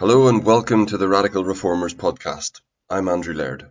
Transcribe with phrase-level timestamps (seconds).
[0.00, 2.62] Hello and welcome to the Radical Reformers podcast.
[2.88, 3.68] I'm Andrew Laird.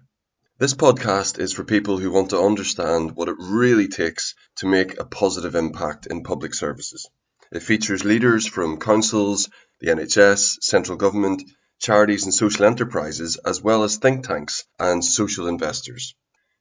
[0.60, 5.00] This podcast is for people who want to understand what it really takes to make
[5.00, 7.10] a positive impact in public services.
[7.52, 9.50] It features leaders from councils,
[9.80, 11.42] the NHS, central government,
[11.80, 16.14] charities and social enterprises, as well as think tanks and social investors.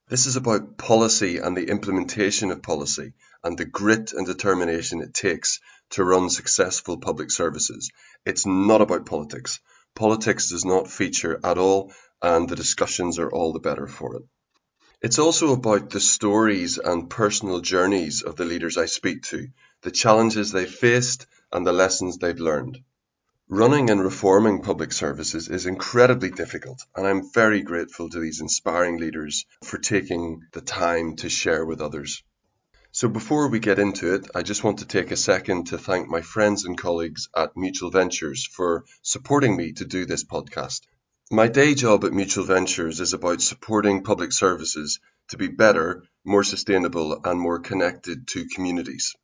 [0.08, 3.12] This is about policy and the implementation of policy
[3.44, 5.60] and the grit and determination it takes
[5.90, 7.90] to run successful public services.
[8.24, 9.60] It's not about politics.
[9.94, 11.92] Politics does not feature at all,
[12.22, 14.22] and the discussions are all the better for it.
[15.00, 19.48] It's also about the stories and personal journeys of the leaders I speak to,
[19.82, 22.78] the challenges they faced, and the lessons they've learned.
[23.48, 28.98] Running and reforming public services is incredibly difficult, and I'm very grateful to these inspiring
[28.98, 32.22] leaders for taking the time to share with others.
[32.90, 36.08] So, before we get into it, I just want to take a second to thank
[36.08, 40.80] my friends and colleagues at Mutual Ventures for supporting me to do this podcast.
[41.30, 46.42] My day job at Mutual Ventures is about supporting public services to be better, more
[46.42, 49.14] sustainable, and more connected to communities.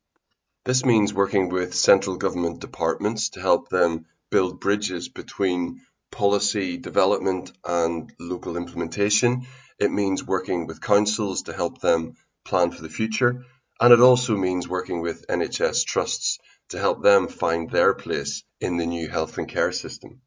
[0.63, 7.51] This means working with central government departments to help them build bridges between policy development
[7.65, 9.47] and local implementation.
[9.79, 13.43] It means working with councils to help them plan for the future.
[13.79, 18.77] And it also means working with NHS trusts to help them find their place in
[18.77, 20.21] the new health and care system.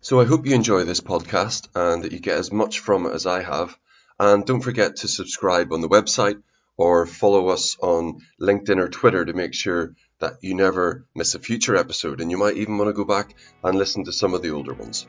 [0.00, 3.14] So I hope you enjoy this podcast and that you get as much from it
[3.14, 3.76] as I have.
[4.20, 6.42] And don't forget to subscribe on the website
[6.76, 11.38] or follow us on LinkedIn or Twitter to make sure that you never miss a
[11.38, 12.20] future episode.
[12.20, 14.74] And you might even want to go back and listen to some of the older
[14.74, 15.06] ones.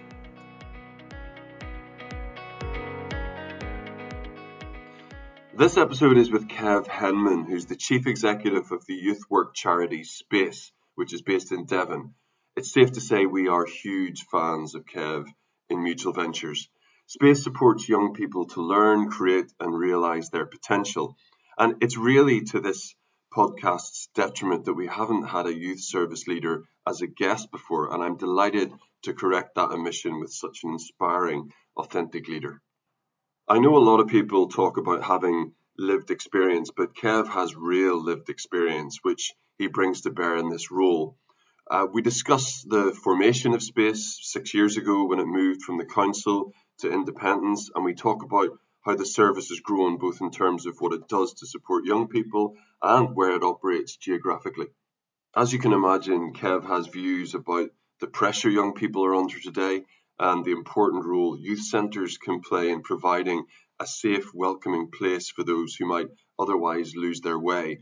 [5.58, 10.04] This episode is with Kev Henman, who's the chief executive of the youth work charity
[10.04, 12.14] Space, which is based in Devon.
[12.58, 15.28] It's safe to say we are huge fans of Kev
[15.70, 16.68] in Mutual Ventures.
[17.08, 21.16] Space supports young people to learn, create, and realize their potential.
[21.58, 22.94] And it's really to this
[23.34, 28.04] podcast's detriment that we haven't had a youth service leader as a guest before, and
[28.04, 28.74] I'm delighted
[29.04, 32.62] to correct that omission with such an inspiring, authentic leader.
[33.48, 38.04] I know a lot of people talk about having lived experience, but Kev has real
[38.04, 41.20] lived experience, which he brings to bear in this role.
[41.70, 45.86] Uh, we discuss the formation of Space six years ago when it moved from the
[45.86, 48.50] council to independence, and we talk about
[48.82, 52.08] how the service has grown both in terms of what it does to support young
[52.08, 54.70] people and where it operates geographically.
[55.36, 57.70] As you can imagine, Kev has views about
[58.00, 59.84] the pressure young people are under today
[60.20, 63.46] and the important role youth centres can play in providing
[63.80, 66.08] a safe, welcoming place for those who might
[66.40, 67.80] otherwise lose their way.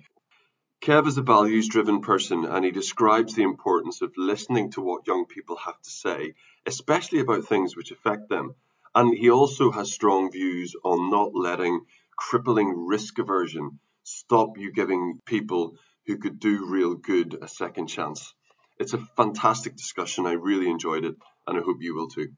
[0.82, 5.08] Kev is a values driven person and he describes the importance of listening to what
[5.08, 6.34] young people have to say,
[6.66, 8.56] especially about things which affect them,
[8.94, 11.86] and he also has strong views on not letting
[12.18, 18.34] crippling risk aversion stop you giving people who could do real good a second chance.
[18.78, 20.26] It's a fantastic discussion.
[20.26, 21.16] I really enjoyed it,
[21.48, 22.30] and I hope you will too.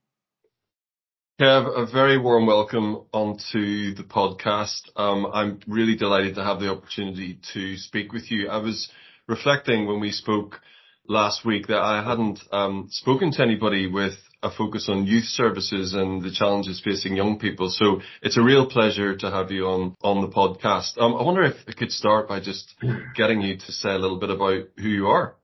[1.39, 4.89] Kev, a very warm welcome onto the podcast.
[4.95, 8.47] Um, I'm really delighted to have the opportunity to speak with you.
[8.47, 8.89] I was
[9.27, 10.61] reflecting when we spoke
[11.07, 15.93] last week that I hadn't um, spoken to anybody with a focus on youth services
[15.93, 17.69] and the challenges facing young people.
[17.69, 20.97] So it's a real pleasure to have you on, on the podcast.
[20.97, 22.75] Um, I wonder if I could start by just
[23.15, 25.35] getting you to say a little bit about who you are.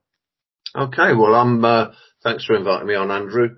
[0.75, 1.13] Okay.
[1.13, 1.87] Well, I'm, uh,
[2.23, 3.57] thanks for inviting me on, Andrew.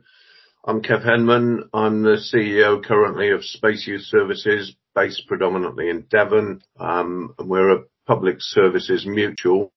[0.66, 1.70] I'm Kev Henman.
[1.74, 6.62] I'm the CEO currently of Space Youth Services based predominantly in Devon.
[6.80, 9.74] Um, we're a public services mutual,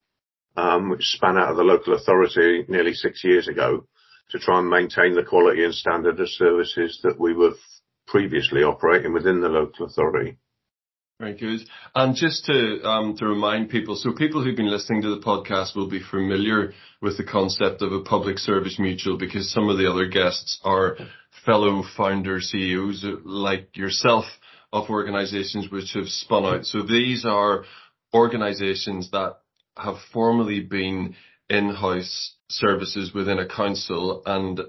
[0.57, 3.87] um, which span out of the local authority nearly six years ago
[4.31, 7.55] to try and maintain the quality and standard of services that we were
[8.07, 10.37] previously operating within the local authority.
[11.19, 11.61] Very good.
[11.95, 15.75] And just to um, to remind people, so people who've been listening to the podcast
[15.75, 19.91] will be familiar with the concept of a public service mutual because some of the
[19.91, 20.99] other guests are
[21.47, 24.27] fellow founder CEOs like yourself
[24.75, 26.67] of organizations which have spun out.
[26.67, 27.65] So these are
[28.13, 29.37] organizations that
[29.75, 31.15] have formerly been
[31.49, 34.61] in-house services within a council and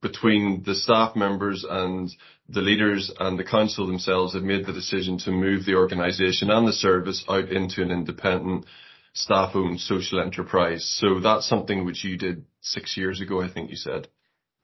[0.00, 2.10] between the staff members and
[2.48, 6.66] the leaders and the council themselves have made the decision to move the organisation and
[6.66, 8.64] the service out into an independent
[9.14, 10.84] staff-owned social enterprise.
[11.00, 14.08] So that's something which you did six years ago, I think you said.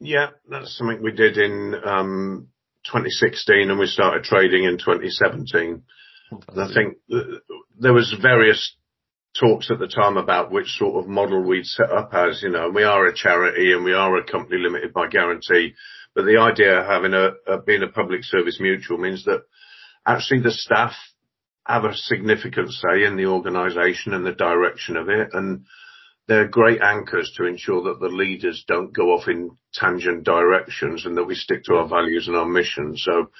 [0.00, 2.48] Yeah, that's something we did in um,
[2.86, 5.82] 2016 and we started trading in 2017.
[6.30, 6.96] And I think
[7.78, 8.76] there was various
[9.38, 12.70] talks at the time about which sort of model we'd set up as, you know,
[12.70, 15.74] we are a charity and we are a company limited by guarantee.
[16.14, 19.42] But the idea of having a, a being a public service mutual means that
[20.06, 20.92] actually the staff
[21.66, 25.64] have a significant say in the organisation and the direction of it, and
[26.28, 31.16] they're great anchors to ensure that the leaders don't go off in tangent directions and
[31.16, 32.96] that we stick to our values and our mission.
[32.96, 33.30] So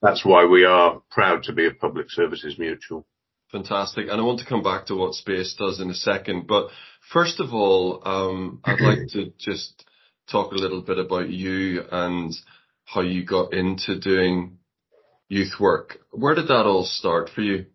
[0.00, 3.06] that's why we are proud to be a public services mutual.
[3.54, 4.08] Fantastic.
[4.10, 6.48] And I want to come back to what Space does in a second.
[6.48, 6.70] But
[7.12, 9.84] first of all, um, I'd like to just
[10.28, 12.34] talk a little bit about you and
[12.84, 14.58] how you got into doing
[15.28, 15.98] youth work.
[16.10, 17.66] Where did that all start for you?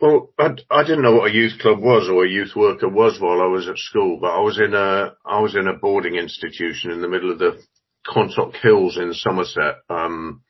[0.00, 3.20] Well, I, I didn't know what a youth club was or a youth worker was
[3.20, 6.16] while I was at school, but I was in a I was in a boarding
[6.16, 7.62] institution in the middle of the
[8.04, 10.42] Quantock Hills in Somerset um,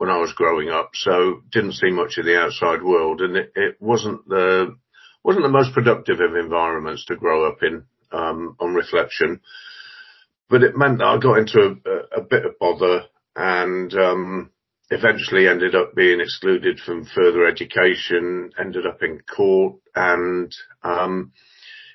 [0.00, 3.52] when I was growing up, so didn't see much of the outside world, and it,
[3.54, 4.74] it wasn't the
[5.22, 9.42] wasn't the most productive of environments to grow up in um, on reflection.
[10.48, 13.02] But it meant that I got into a, a bit of bother
[13.36, 14.50] and um,
[14.90, 20.50] eventually ended up being excluded from further education, ended up in court, and
[20.82, 21.32] um,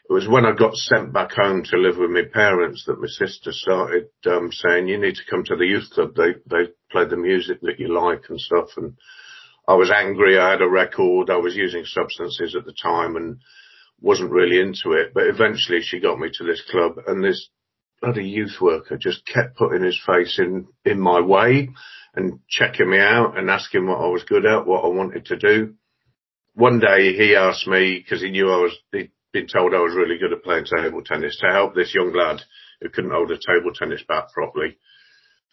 [0.07, 3.07] it was when I got sent back home to live with my parents that my
[3.07, 6.15] sister started um, saying, "You need to come to the youth club.
[6.15, 8.93] They they play the music that you like and stuff." And
[9.67, 10.37] I was angry.
[10.37, 11.29] I had a record.
[11.31, 13.37] I was using substances at the time and
[13.99, 15.11] wasn't really into it.
[15.13, 17.49] But eventually, she got me to this club, and this
[17.99, 21.69] bloody youth worker just kept putting his face in in my way
[22.13, 25.35] and checking me out and asking what I was good at, what I wanted to
[25.35, 25.73] do.
[26.53, 29.93] One day he asked me, because he knew I was, he'd been told I was
[29.93, 32.41] really good at playing table tennis, to help this young lad
[32.81, 34.77] who couldn't hold a table tennis bat properly.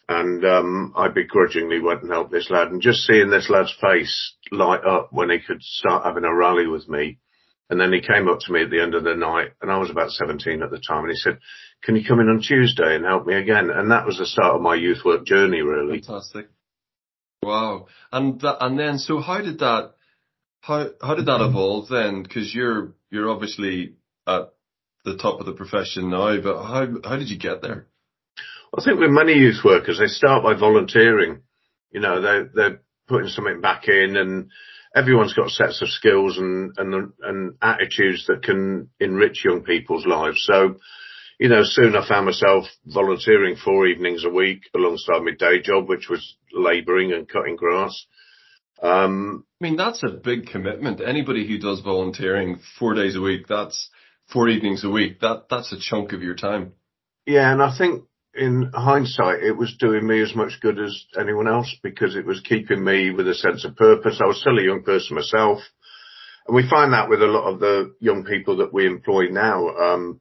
[0.08, 2.68] And um, I begrudgingly went and helped this lad.
[2.68, 6.66] And just seeing this lad's face light up when he could start having a rally
[6.68, 7.18] with me.
[7.70, 9.78] And then he came up to me at the end of the night, and I
[9.78, 11.38] was about 17 at the time, and he said,
[11.82, 13.70] can you come in on Tuesday and help me again?
[13.70, 16.02] And that was the start of my youth work journey, really.
[16.02, 16.48] Fantastic.
[17.42, 17.86] Wow.
[18.12, 19.94] And that, and then, so how did that,
[20.62, 21.50] how, how did that mm-hmm.
[21.50, 22.24] evolve then?
[22.24, 23.94] Cause you're, you're obviously
[24.26, 24.52] at
[25.04, 27.88] the top of the profession now, but how, how did you get there?
[28.76, 31.42] I think with many youth workers, they start by volunteering.
[31.90, 34.50] You know, they, they're putting something back in and
[34.94, 40.42] everyone's got sets of skills and, and, and attitudes that can enrich young people's lives.
[40.46, 40.76] So,
[41.40, 45.88] you know, soon I found myself volunteering four evenings a week alongside my day job,
[45.88, 48.06] which was labouring and cutting grass.
[48.82, 51.00] Um, I mean, that's a big commitment.
[51.00, 53.88] Anybody who does volunteering four days a week, that's
[54.32, 55.20] four evenings a week.
[55.20, 56.72] That that's a chunk of your time.
[57.24, 61.46] Yeah, and I think in hindsight, it was doing me as much good as anyone
[61.46, 64.20] else because it was keeping me with a sense of purpose.
[64.22, 65.60] I was still a young person myself.
[66.46, 69.68] And we find that with a lot of the young people that we employ now.
[69.68, 70.20] Um,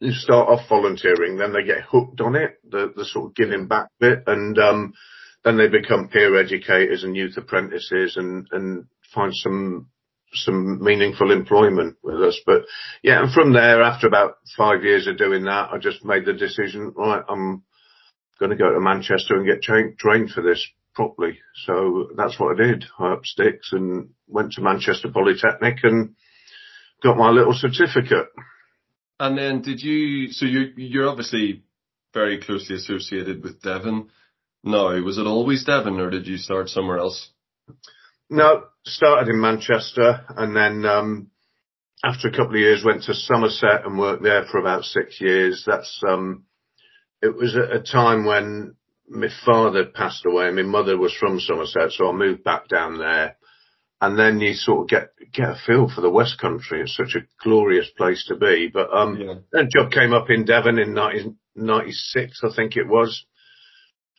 [0.00, 3.68] you start off volunteering, then they get hooked on it, the, the sort of giving
[3.68, 4.92] back bit, and um,
[5.44, 9.88] then they become peer educators and youth apprentices and, and find some
[10.34, 12.40] some meaningful employment with us.
[12.46, 12.62] But
[13.02, 16.32] yeah, and from there, after about five years of doing that, I just made the
[16.32, 17.62] decision, right, I'm
[18.38, 21.38] going to go to Manchester and get trained trained for this properly.
[21.66, 22.84] So that's what I did.
[22.98, 26.14] I up sticks and went to Manchester Polytechnic and
[27.02, 28.28] got my little certificate.
[29.20, 31.62] And then did you, so you, you're obviously
[32.12, 34.08] very closely associated with Devon
[34.64, 35.00] now.
[35.02, 37.30] Was it always Devon or did you start somewhere else?
[38.30, 41.30] No, started in Manchester and then, um,
[42.04, 45.64] after a couple of years went to Somerset and worked there for about six years.
[45.66, 46.44] That's, um,
[47.20, 48.74] it was at a time when
[49.08, 50.48] my father passed away.
[50.48, 53.36] And my mother was from Somerset, so I moved back down there
[54.02, 56.82] and then you sort of get get a feel for the West Country.
[56.82, 58.68] It's such a glorious place to be.
[58.70, 59.60] But um, yeah.
[59.60, 63.24] a job came up in Devon in 1996, I think it was,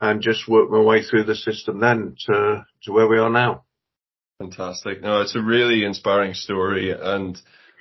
[0.03, 3.63] and just worked my way through the system then to to where we are now.
[4.37, 5.01] Fantastic.
[5.01, 7.39] No, it's a really inspiring story, and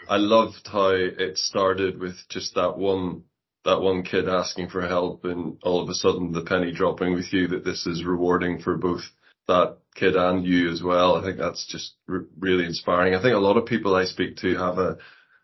[0.09, 3.25] I loved how it started with just that one
[3.64, 7.33] that one kid asking for help, and all of a sudden the penny dropping with
[7.33, 9.02] you that this is rewarding for both
[9.49, 11.17] that kid and you as well.
[11.17, 11.95] I think that's just
[12.38, 13.17] really inspiring.
[13.17, 14.97] I think a lot of people I speak to have a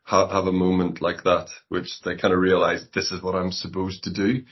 [0.04, 3.50] have, have a moment like that, which they kind of realize this is what I'm
[3.50, 4.44] supposed to do.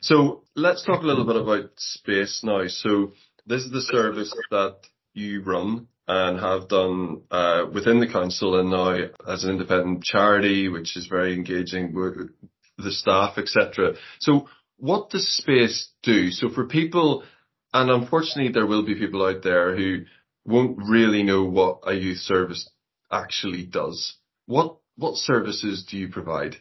[0.00, 2.66] So let's talk a little bit about space now.
[2.68, 3.12] So
[3.46, 4.76] this is the service that
[5.14, 10.68] you run and have done uh, within the council and now as an independent charity,
[10.68, 12.30] which is very engaging with
[12.78, 13.94] the staff, etc.
[14.20, 16.30] So what does space do?
[16.30, 17.24] So for people
[17.72, 20.04] and unfortunately, there will be people out there who
[20.44, 22.68] won't really know what a youth service
[23.10, 24.16] actually does.
[24.46, 26.56] what what services do you provide?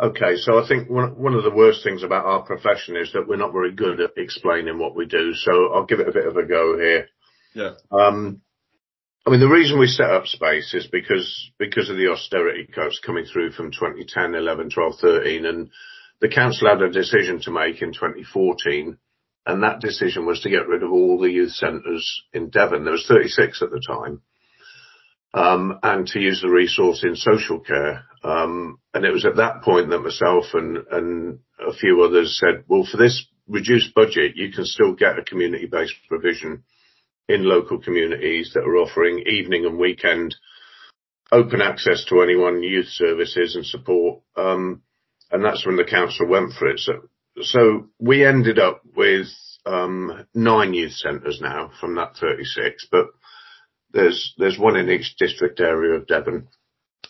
[0.00, 3.26] Okay, so I think one one of the worst things about our profession is that
[3.28, 5.32] we're not very good at explaining what we do.
[5.34, 7.08] So I'll give it a bit of a go here.
[7.54, 7.74] Yeah.
[7.90, 8.42] Um,
[9.26, 13.00] I mean, the reason we set up Space is because because of the austerity cuts
[13.04, 15.70] coming through from 2010, 11, 12, 13, and
[16.20, 18.98] the council had a decision to make in 2014,
[19.46, 22.84] and that decision was to get rid of all the youth centres in Devon.
[22.84, 24.20] There was 36 at the time,
[25.34, 28.04] and to use the resource in social care.
[28.22, 32.64] Um, and it was at that point that myself and, and a few others said,
[32.68, 36.64] well, for this reduced budget, you can still get a community-based provision
[37.28, 40.34] in local communities that are offering evening and weekend
[41.32, 44.20] open access to anyone, youth services and support.
[44.36, 44.82] Um,
[45.30, 46.78] and that's when the council went for it.
[46.78, 47.08] So,
[47.40, 49.26] so we ended up with
[49.66, 53.06] um, nine youth centres now from that 36, but
[53.94, 56.48] there's there's one in each district area of Devon.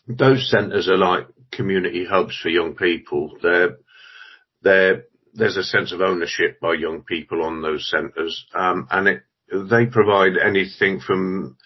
[0.07, 3.37] Those centres are like community hubs for young people.
[3.43, 9.23] There's a sense of ownership by young people on those centres, um, and it
[9.53, 11.57] they provide anything from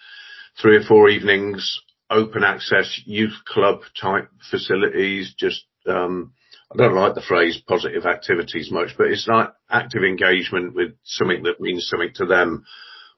[0.61, 6.33] three or four evenings, open access youth club type facilities, just, um,
[6.73, 11.45] I don't like the phrase positive activities much, but it's like active engagement with something
[11.45, 12.65] that means something to them.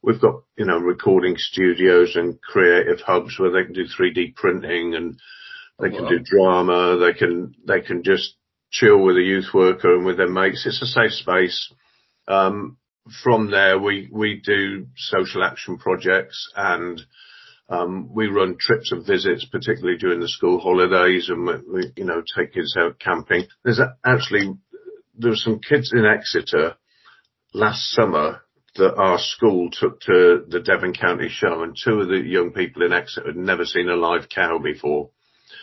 [0.02, 4.94] We've got, you know, recording studios and creative hubs where they can do 3D printing
[4.94, 5.18] and
[5.78, 6.10] they oh, can wow.
[6.10, 6.96] do drama.
[6.98, 8.34] They can, they can just
[8.70, 10.64] chill with a youth worker and with their mates.
[10.66, 11.72] It's a safe space.
[12.28, 12.78] Um,
[13.22, 17.00] from there, we we do social action projects and
[17.68, 22.22] um, we run trips and visits, particularly during the school holidays, and we, you know
[22.36, 23.46] take kids out camping.
[23.64, 24.54] There's actually
[25.16, 26.76] there were some kids in Exeter
[27.54, 28.42] last summer
[28.76, 32.82] that our school took to the Devon County Show, and two of the young people
[32.82, 35.10] in Exeter had never seen a live cow before.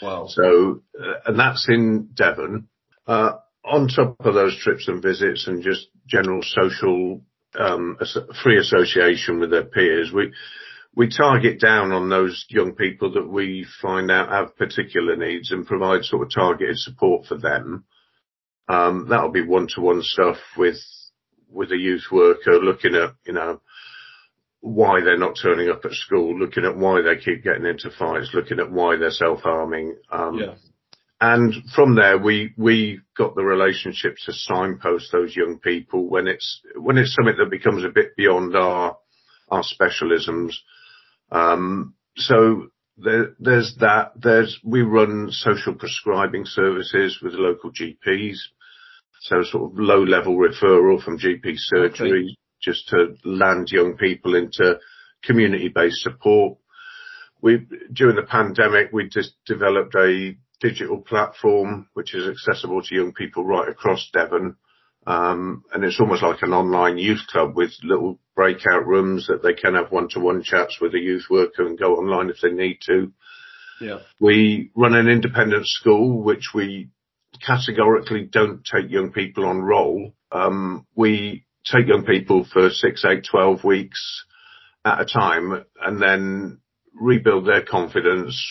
[0.01, 0.27] Wow!
[0.27, 2.67] So, uh, and that's in Devon.
[3.05, 3.33] Uh,
[3.63, 7.21] on top of those trips and visits and just general social
[7.57, 7.97] um,
[8.43, 10.31] free association with their peers, we
[10.95, 15.67] we target down on those young people that we find out have particular needs and
[15.67, 17.85] provide sort of targeted support for them.
[18.67, 20.77] Um, that'll be one-to-one stuff with
[21.49, 23.61] with a youth worker, looking at you know
[24.59, 28.31] why they're not turning up at school, looking at why they keep getting into fights,
[28.33, 29.95] looking at why they're self-harming.
[30.11, 30.55] Um, yeah.
[31.19, 36.61] And from there, we, we got the relationship to signpost those young people when it's,
[36.75, 38.97] when it's something that becomes a bit beyond our,
[39.49, 40.53] our specialisms.
[41.31, 44.11] Um, so there, there's that.
[44.15, 48.37] There's, we run social prescribing services with local GPs.
[49.21, 52.37] So sort of low level referral from GP surgery okay.
[52.61, 54.79] just to land young people into
[55.23, 56.57] community based support.
[57.41, 63.13] We, during the pandemic, we just developed a digital platform which is accessible to young
[63.13, 64.55] people right across Devon.
[65.05, 69.53] Um, and it's almost like an online youth club with little breakout rooms that they
[69.53, 73.13] can have one-to-one chats with a youth worker and go online if they need to.
[73.79, 73.99] Yeah.
[74.19, 76.89] We run an independent school, which we
[77.45, 80.13] categorically don't take young people on roll.
[80.31, 84.25] Um, we take young people for six, eight, 12 weeks
[84.85, 86.59] at a time and then
[86.93, 88.41] rebuild their confidence,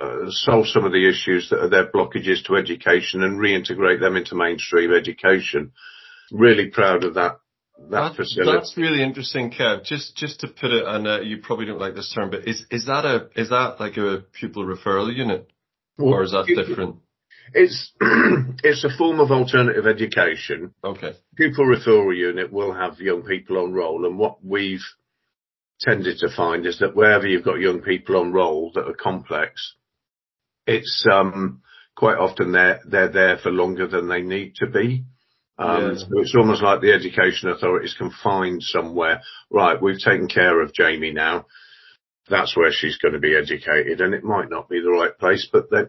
[0.00, 4.16] uh, solve some of the issues that are their blockages to education and reintegrate them
[4.16, 5.72] into mainstream education.
[6.30, 7.38] Really proud of that.
[7.78, 8.52] That, that facility.
[8.52, 9.84] That's really interesting, Kev.
[9.84, 12.64] Just just to put it, and uh, you probably don't like this term, but is
[12.70, 15.50] is that a is that like a pupil referral unit,
[15.98, 16.96] well, or is that different?
[17.54, 20.74] It's it's a form of alternative education.
[20.82, 21.14] Okay.
[21.36, 24.84] Pupil referral unit will have young people on roll, and what we've
[25.80, 29.74] tended to find is that wherever you've got young people on roll that are complex,
[30.66, 31.62] it's um,
[31.94, 35.04] quite often they're they're there for longer than they need to be.
[35.58, 35.98] Um, yeah.
[35.98, 39.22] So it's almost like the education authorities can find somewhere.
[39.50, 41.46] Right, we've taken care of Jamie now.
[42.28, 45.48] That's where she's going to be educated, and it might not be the right place,
[45.50, 45.84] but they.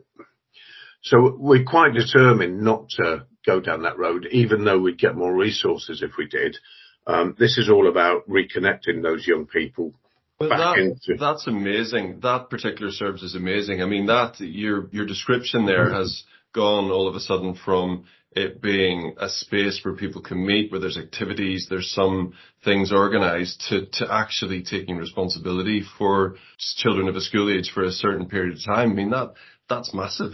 [1.09, 5.33] So we're quite determined not to go down that road, even though we'd get more
[5.33, 6.57] resources if we did.
[7.05, 9.93] Um, this is all about reconnecting those young people
[10.39, 11.17] that, into...
[11.19, 12.19] that's amazing.
[12.21, 13.81] That particular service is amazing.
[13.81, 15.95] I mean, that your your description there mm-hmm.
[15.95, 16.23] has
[16.53, 20.81] gone all of a sudden from it being a space where people can meet, where
[20.81, 22.33] there's activities, there's some
[22.63, 26.35] things organised to to actually taking responsibility for
[26.75, 28.91] children of a school age for a certain period of time.
[28.91, 29.33] I mean, that
[29.69, 30.33] that's massive.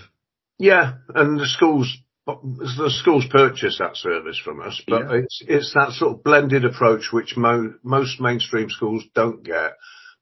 [0.59, 5.17] Yeah, and the schools the schools purchase that service from us, but yeah.
[5.17, 9.73] it's it's that sort of blended approach which mo- most mainstream schools don't get.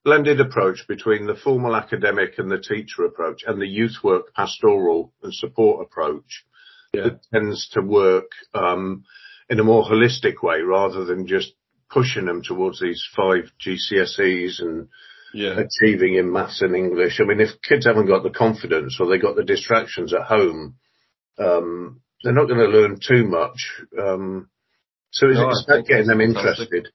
[0.04, 5.14] blended approach between the formal academic and the teacher approach and the youth work pastoral
[5.22, 6.44] and support approach
[6.94, 7.04] yeah.
[7.04, 9.04] that tends to work um,
[9.50, 11.54] in a more holistic way rather than just
[11.90, 14.88] pushing them towards these five GCSEs and
[15.34, 15.60] yeah.
[15.60, 17.20] achieving in maths and English.
[17.20, 20.76] I mean, if kids haven't got the confidence or they got the distractions at home,
[21.38, 23.82] um, they're not going to learn too much.
[24.00, 24.50] Um,
[25.12, 26.70] so it's, no, it's about getting them fantastic.
[26.72, 26.88] interested.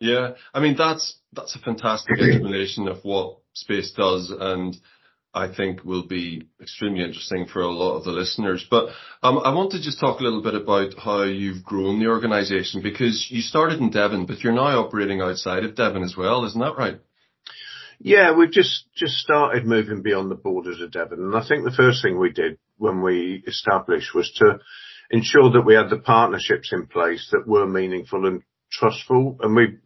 [0.00, 4.76] Yeah, I mean that's that's a fantastic explanation of what space does, and
[5.34, 8.66] I think will be extremely interesting for a lot of the listeners.
[8.68, 8.88] But
[9.22, 12.82] um, I want to just talk a little bit about how you've grown the organisation
[12.82, 16.60] because you started in Devon, but you're now operating outside of Devon as well, isn't
[16.60, 16.98] that right?
[18.02, 21.70] Yeah, we've just just started moving beyond the borders of Devon, and I think the
[21.70, 24.58] first thing we did when we established was to
[25.10, 28.42] ensure that we had the partnerships in place that were meaningful and
[28.72, 29.76] trustful, and we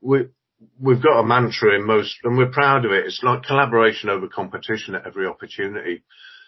[0.00, 0.28] we
[0.80, 3.06] we've got a mantra in most, and we're proud of it.
[3.06, 6.04] It's like collaboration over competition at every opportunity.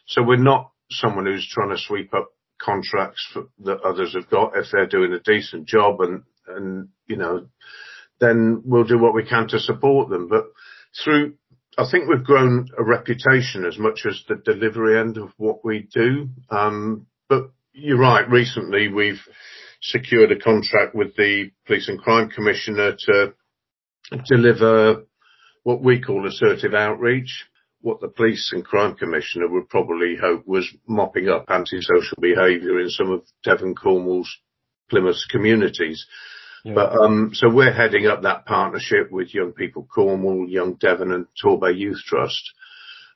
[0.07, 2.29] So we're not someone who's trying to sweep up
[2.61, 7.17] contracts for, that others have got if they're doing a decent job and, and, you
[7.17, 7.47] know,
[8.21, 10.29] then we'll do what we can to support them.
[10.29, 10.45] But
[11.05, 11.35] through,
[11.79, 15.89] I think we've grown a reputation as much as the delivery end of what we
[15.93, 16.29] do.
[16.51, 18.29] Um, but you're right.
[18.29, 19.21] Recently we've
[19.81, 23.35] secured a contract with the Police and Crime Commissioner to
[24.27, 25.05] deliver
[25.63, 27.47] what we call assertive outreach.
[27.83, 32.91] What the Police and Crime Commissioner would probably hope was mopping up antisocial behaviour in
[32.91, 34.31] some of Devon Cornwall's
[34.91, 36.05] Plymouth communities.
[36.65, 36.75] Yeah.
[36.75, 41.27] But um, so we're heading up that partnership with Young People Cornwall, Young Devon, and
[41.43, 42.53] Torbay Youth Trust,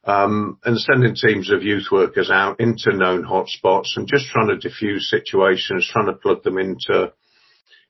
[0.05, 4.57] um, and sending teams of youth workers out into known hotspots and just trying to
[4.57, 7.13] diffuse situations, trying to plug them into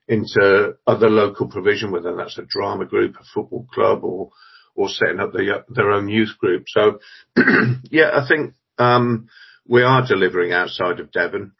[0.07, 4.31] into other local provision, whether that's a drama group, a football club, or
[4.75, 6.65] or setting up the, their own youth group.
[6.67, 6.99] So,
[7.89, 9.29] yeah, I think um,
[9.67, 11.53] we are delivering outside of Devon.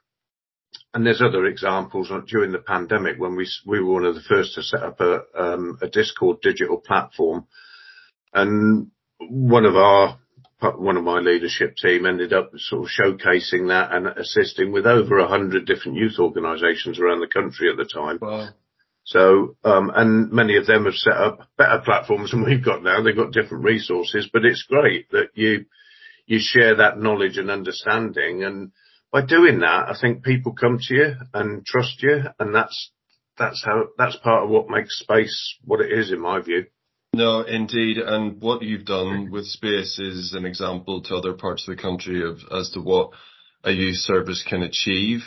[0.95, 4.55] And there's other examples during the pandemic when we we were one of the first
[4.55, 7.47] to set up a um, a Discord digital platform,
[8.34, 10.17] and one of our
[10.62, 15.19] one of my leadership team ended up sort of showcasing that and assisting with over
[15.19, 18.17] a hundred different youth organisations around the country at the time.
[18.21, 18.47] Wow.
[19.03, 23.03] So, um, and many of them have set up better platforms than we've got now.
[23.03, 25.65] They've got different resources, but it's great that you,
[26.25, 28.43] you share that knowledge and understanding.
[28.43, 28.71] And
[29.15, 32.23] by doing that, I think people come to you and trust you.
[32.38, 32.91] And that's,
[33.38, 36.65] that's how, that's part of what makes space what it is in my view.
[37.13, 37.97] No, indeed.
[37.97, 42.30] And what you've done with Space is an example to other parts of the country
[42.30, 43.12] of as to what
[43.63, 45.21] a youth service can achieve,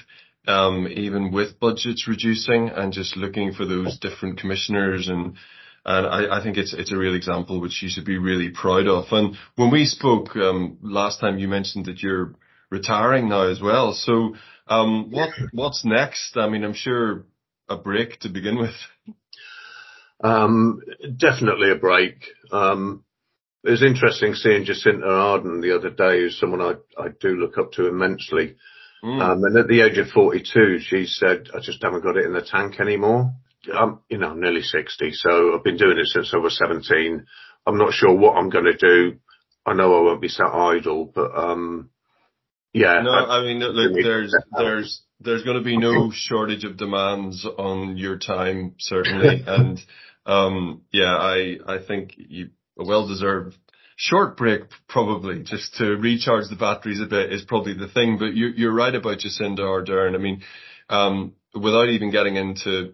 [0.47, 5.37] um, even with budgets reducing and just looking for those different commissioners and
[5.87, 8.87] and I, I think it's it's a real example which you should be really proud
[8.87, 9.07] of.
[9.13, 12.35] And when we spoke um, last time, you mentioned that you're
[12.71, 13.93] retiring now as well.
[13.93, 14.35] So
[14.67, 16.37] um, what what's next?
[16.37, 17.25] I mean, I'm sure
[17.69, 18.75] a break to begin with.
[20.23, 20.81] Um,
[21.17, 22.25] definitely a break.
[22.51, 23.05] Um,
[23.65, 27.59] it was interesting seeing Jacinda Ardern the other day, who's someone I, I do look
[27.59, 28.57] up to immensely.
[29.03, 29.21] Mm.
[29.21, 32.33] Um, and at the age of 42, she said, I just haven't got it in
[32.33, 33.33] the tank anymore.
[33.73, 37.25] I'm, you know, I'm nearly 60, so I've been doing it since I was 17.
[37.67, 39.19] I'm not sure what I'm going to do.
[39.67, 41.91] I know I won't be sat idle, but, um,
[42.73, 43.01] yeah.
[43.03, 47.97] No, I, mean, look, there's, there's, there's going to be no shortage of demands on
[47.97, 49.43] your time, certainly.
[49.47, 49.81] and,
[50.27, 53.57] um, yeah, I, I think you, a well-deserved
[53.97, 58.19] short break probably just to recharge the batteries a bit is probably the thing.
[58.19, 60.15] But you, you're right about Jacinda Ardern.
[60.15, 60.43] I mean,
[60.89, 62.93] um, without even getting into,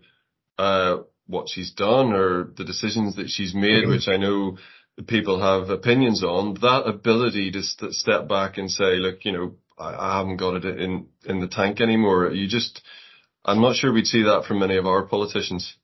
[0.59, 3.91] uh, what she's done or the decisions that she's made, mm-hmm.
[3.91, 4.59] which I know
[5.07, 9.55] people have opinions on, that ability to st- step back and say, look, you know,
[9.79, 12.31] I, haven't got it in, in the tank anymore.
[12.31, 12.83] You just,
[13.45, 15.77] I'm not sure we'd see that from many of our politicians.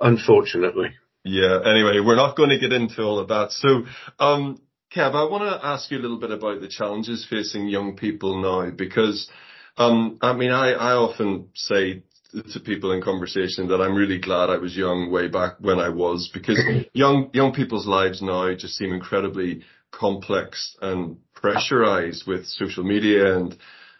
[0.00, 0.94] Unfortunately.
[1.24, 1.60] Yeah.
[1.64, 3.52] Anyway, we're not going to get into all of that.
[3.52, 3.84] So,
[4.18, 4.60] um,
[4.94, 8.40] Kev, I want to ask you a little bit about the challenges facing young people
[8.40, 9.28] now, because,
[9.76, 12.04] um, I mean, I, I often say
[12.52, 15.90] to people in conversation that I'm really glad I was young way back when I
[15.90, 16.58] was, because
[16.92, 23.56] young young people's lives now just seem incredibly complex and pressurized with social media and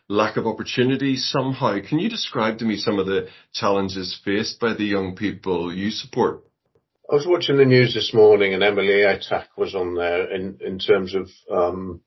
[0.09, 1.79] lack of opportunity somehow.
[1.87, 5.91] Can you describe to me some of the challenges faced by the young people you
[5.91, 6.45] support?
[7.11, 10.79] I was watching the news this morning and Emily Atack was on there in, in
[10.79, 12.01] terms of, um,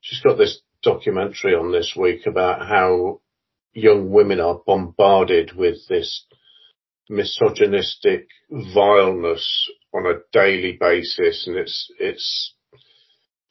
[0.00, 3.20] she's got this documentary on this week about how
[3.72, 6.26] young women are bombarded with this
[7.08, 12.54] misogynistic vileness on a daily basis, and it's it's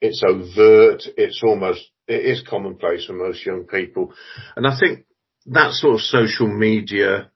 [0.04, 1.04] it's overt.
[1.18, 4.13] It's almost it is commonplace for most young people,
[4.56, 5.06] and I think
[5.48, 7.32] that sort of social media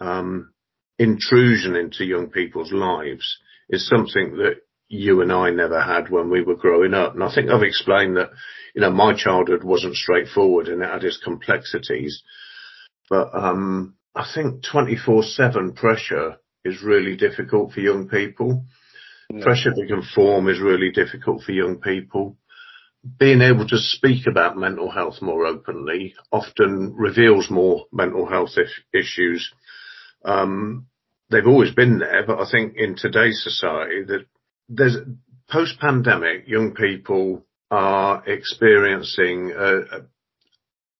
[0.00, 0.52] um,
[0.98, 4.56] intrusion into young people's lives is something that
[4.88, 7.14] you and I never had when we were growing up.
[7.14, 8.30] And I think I've explained that,
[8.74, 12.22] you know, my childhood wasn't straightforward and it had its complexities.
[13.08, 18.66] But um, I think 24-7 pressure is really difficult for young people.
[19.40, 22.36] Pressure to conform is really difficult for young people.
[23.18, 28.50] Being able to speak about mental health more openly often reveals more mental health
[28.92, 29.52] issues.
[30.24, 30.86] Um,
[31.30, 34.26] they've always been there, but I think in today's society that
[34.68, 34.96] there's
[35.50, 39.80] post pandemic, young people are experiencing a,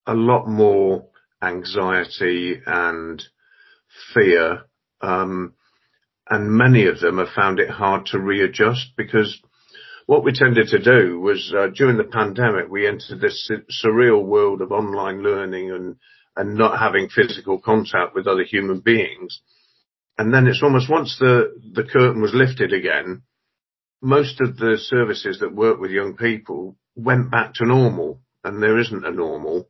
[0.07, 1.05] a, lot more
[1.41, 3.23] anxiety and
[4.13, 4.63] fear.
[5.01, 5.53] Um,
[6.29, 9.41] and many of them have found it hard to readjust because
[10.05, 13.49] what we tended to do was uh, during the pandemic, we entered this
[13.83, 15.95] surreal world of online learning and,
[16.35, 19.41] and not having physical contact with other human beings.
[20.17, 23.23] And then it's almost once the, the curtain was lifted again,
[24.01, 28.77] most of the services that work with young people went back to normal and there
[28.77, 29.69] isn't a normal.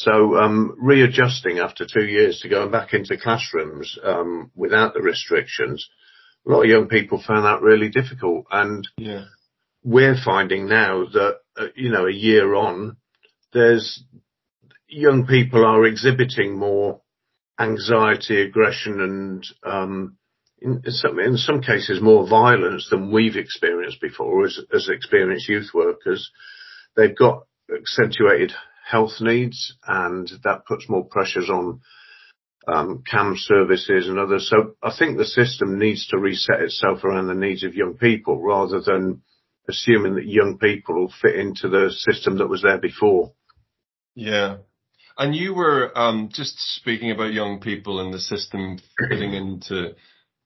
[0.00, 5.86] So um, readjusting after two years to going back into classrooms um, without the restrictions,
[6.46, 8.46] a lot of young people found that really difficult.
[8.50, 9.26] And yeah.
[9.84, 12.96] we're finding now that uh, you know a year on,
[13.52, 14.02] there's
[14.88, 17.02] young people are exhibiting more
[17.58, 20.16] anxiety, aggression, and um,
[20.62, 25.74] in some, in some cases more violence than we've experienced before as, as experienced youth
[25.74, 26.30] workers.
[26.96, 28.54] They've got accentuated
[28.90, 31.80] health needs and that puts more pressures on
[32.66, 34.48] um, CAMHS services and others.
[34.48, 38.40] So I think the system needs to reset itself around the needs of young people
[38.42, 39.22] rather than
[39.68, 43.32] assuming that young people will fit into the system that was there before.
[44.14, 44.58] Yeah.
[45.16, 49.94] And you were um, just speaking about young people and the system fitting into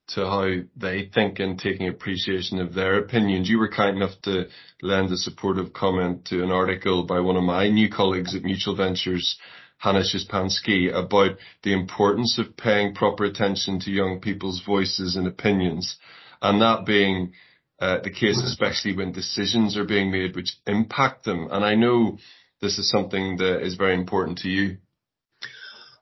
[0.06, 3.48] to how they think and taking appreciation of their opinions.
[3.48, 4.48] You were kind enough to
[4.82, 8.76] lend a supportive comment to an article by one of my new colleagues at Mutual
[8.76, 9.38] Ventures,
[9.78, 15.96] Hannes Szczepanski, about the importance of paying proper attention to young people's voices and opinions.
[16.42, 17.32] And that being
[17.80, 21.48] uh, the case, especially when decisions are being made which impact them.
[21.50, 22.18] And I know
[22.60, 24.78] this is something that is very important to you.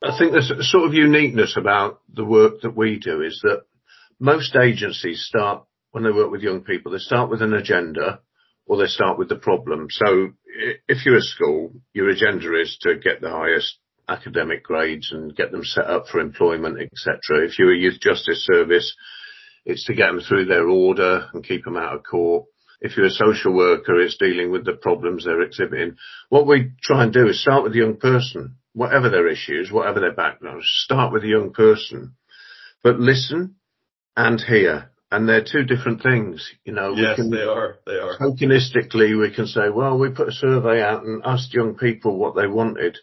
[0.02, 3.62] I think there's a sort of uniqueness about the work that we do is that
[4.22, 8.20] most agencies start when they work with young people, they start with an agenda
[8.66, 9.88] or they start with the problem.
[9.90, 10.30] So
[10.86, 15.50] if you're a school, your agenda is to get the highest academic grades and get
[15.50, 17.44] them set up for employment, etc.
[17.44, 18.94] If you're a youth justice service,
[19.66, 22.46] it's to get them through their order and keep them out of court.
[22.80, 25.96] If you're a social worker, it's dealing with the problems they're exhibiting.
[26.28, 29.98] What we try and do is start with the young person, whatever their issues, whatever
[29.98, 32.14] their background, start with the young person,
[32.84, 33.56] but listen
[34.16, 34.90] and here.
[35.10, 36.94] And they're two different things, you know.
[36.94, 37.76] Yes, can, they are.
[37.84, 38.16] They are.
[38.18, 42.34] Tokenistically, we can say, well, we put a survey out and asked young people what
[42.34, 42.96] they wanted.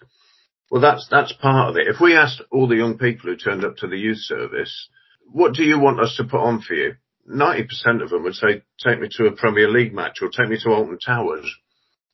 [0.72, 1.88] Well, that's, that's part of it.
[1.88, 4.90] If we asked all the young people who turned up to the youth service,
[5.32, 6.96] what do you want us to put on for you?
[7.30, 10.58] 90% of them would say, take me to a Premier League match or take me
[10.64, 11.46] to Alton Towers.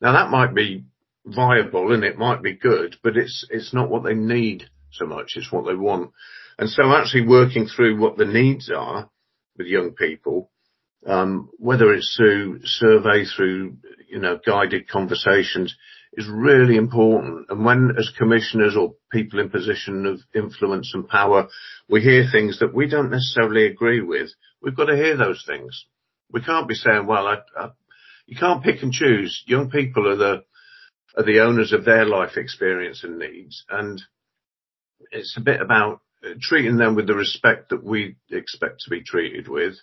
[0.01, 0.84] Now that might be
[1.25, 5.34] viable and it might be good, but it's, it's not what they need so much.
[5.36, 6.12] It's what they want.
[6.57, 9.09] And so actually working through what the needs are
[9.57, 10.51] with young people,
[11.05, 13.77] um, whether it's through survey, through,
[14.09, 15.75] you know, guided conversations
[16.13, 17.47] is really important.
[17.49, 21.49] And when as commissioners or people in position of influence and power,
[21.89, 24.29] we hear things that we don't necessarily agree with,
[24.61, 25.85] we've got to hear those things.
[26.31, 27.71] We can't be saying, well, I, I,
[28.25, 29.43] you can't pick and choose.
[29.45, 30.43] Young people are the,
[31.17, 33.63] are the owners of their life experience and needs.
[33.69, 34.01] And
[35.11, 36.01] it's a bit about
[36.41, 39.75] treating them with the respect that we expect to be treated with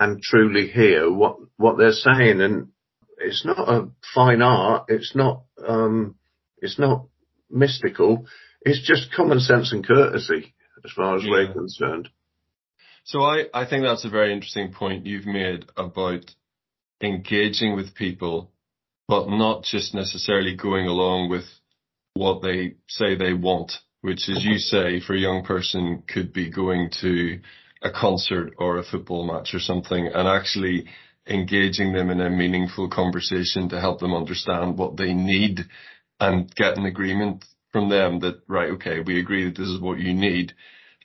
[0.00, 2.40] and truly hear what, what they're saying.
[2.40, 2.68] And
[3.18, 4.86] it's not a fine art.
[4.88, 6.16] It's not, um,
[6.58, 7.06] it's not
[7.50, 8.26] mystical.
[8.62, 11.30] It's just common sense and courtesy as far as yeah.
[11.30, 12.08] we're concerned.
[13.04, 16.30] So I, I think that's a very interesting point you've made about
[17.00, 18.52] engaging with people,
[19.06, 21.44] but not just necessarily going along with
[22.14, 26.50] what they say they want which as you say, for a young person could be
[26.50, 27.40] going to
[27.82, 30.86] a concert or a football match or something and actually
[31.26, 35.60] engaging them in a meaningful conversation to help them understand what they need
[36.20, 39.98] and get an agreement from them that, right, okay, we agree that this is what
[39.98, 40.54] you need.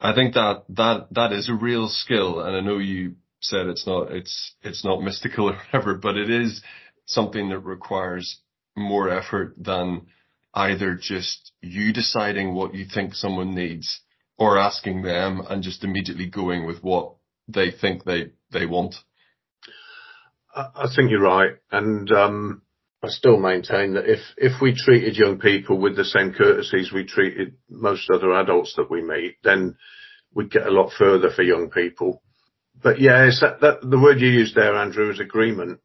[0.01, 2.39] I think that, that, that is a real skill.
[2.39, 6.29] And I know you said, it's not it's it's not mystical or whatever, but it
[6.29, 6.61] is
[7.05, 8.39] something that requires
[8.75, 10.07] more effort than
[10.53, 14.01] either just you deciding what you think someone needs
[14.37, 17.15] or asking them and just immediately going with what
[17.47, 18.95] they think they they want.
[20.55, 22.61] I think you're right, and um,
[23.01, 27.05] I still maintain that if if we treated young people with the same courtesies we
[27.05, 29.75] treated most other adults that we meet, then
[30.33, 32.21] we'd get a lot further for young people.
[32.81, 35.79] But yeah, that, that the word you used there, Andrew, is agreement.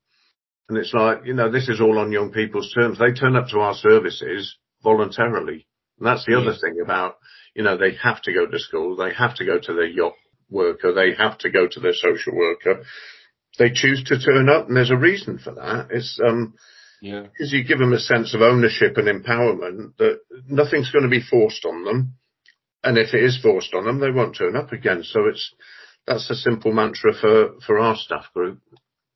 [0.68, 2.98] And it's like, you know, this is all on young people's terms.
[2.98, 5.66] They turn up to our services voluntarily.
[5.98, 7.16] And that's the other thing about,
[7.54, 8.94] you know, they have to go to school.
[8.96, 10.12] They have to go to their YOT
[10.50, 10.92] worker.
[10.92, 12.84] They have to go to their social worker.
[13.58, 15.88] They choose to turn up and there's a reason for that.
[15.90, 16.54] It's, um,
[17.00, 17.22] Yeah.
[17.22, 21.22] because you give them a sense of ownership and empowerment that nothing's going to be
[21.22, 22.14] forced on them.
[22.84, 25.02] And if it is forced on them, they won't turn up again.
[25.02, 25.52] So it's,
[26.06, 28.60] that's a simple mantra for, for our staff group.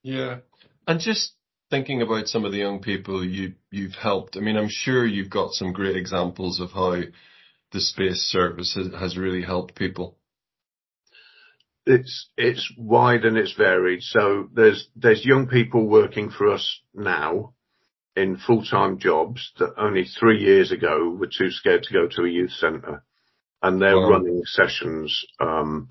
[0.03, 0.39] Yeah.
[0.87, 1.35] And just
[1.73, 5.31] thinking about some of the young people you, you've helped, I mean, I'm sure you've
[5.31, 7.01] got some great examples of how
[7.73, 10.19] the space service has, has really helped people.
[11.87, 14.03] It's, it's wide and it's varied.
[14.03, 17.55] So there's, there's young people working for us now
[18.15, 22.29] in full-time jobs that only three years ago were too scared to go to a
[22.31, 23.03] youth centre
[23.63, 24.11] and they're Wow.
[24.11, 25.25] running sessions.
[25.41, 25.89] Um,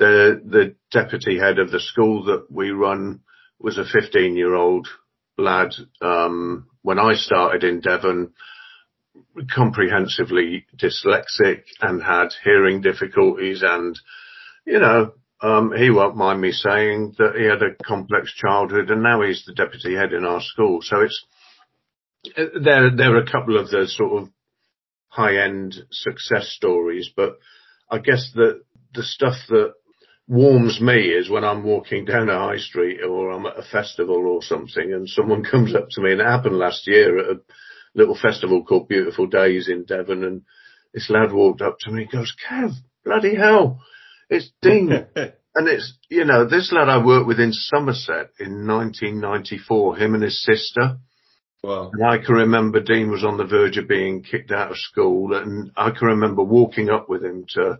[0.00, 3.20] the, the deputy head of the school that we run
[3.60, 4.88] was a 15 year old
[5.38, 5.74] lad.
[6.00, 8.32] Um, when I started in Devon,
[9.54, 13.98] comprehensively dyslexic and had hearing difficulties and,
[14.66, 19.02] you know, um, he won't mind me saying that he had a complex childhood and
[19.02, 20.80] now he's the deputy head in our school.
[20.82, 21.24] So it's,
[22.36, 24.28] there, there are a couple of the sort of
[25.08, 27.38] high end success stories, but
[27.90, 28.62] I guess that
[28.94, 29.74] the stuff that
[30.28, 34.26] warms me is when I'm walking down a high street or I'm at a festival
[34.26, 37.40] or something and someone comes up to me and it happened last year at a
[37.94, 40.42] little festival called Beautiful Days in Devon and
[40.94, 42.72] this lad walked up to me and goes, Kev,
[43.04, 43.80] bloody hell,
[44.28, 44.92] it's Dean.
[45.16, 50.22] and it's, you know, this lad I worked with in Somerset in 1994, him and
[50.22, 50.98] his sister.
[51.62, 51.90] Wow.
[51.92, 55.34] And I can remember Dean was on the verge of being kicked out of school
[55.34, 57.78] and I can remember walking up with him to,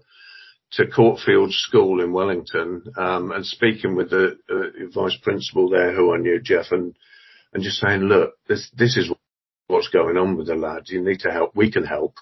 [0.72, 6.14] to Courtfield School in Wellington, um, and speaking with the uh, vice principal there who
[6.14, 6.96] I knew, Jeff, and,
[7.52, 9.12] and just saying, look, this, this is
[9.66, 10.90] what's going on with the lads.
[10.90, 11.54] You need to help.
[11.54, 12.14] We can help.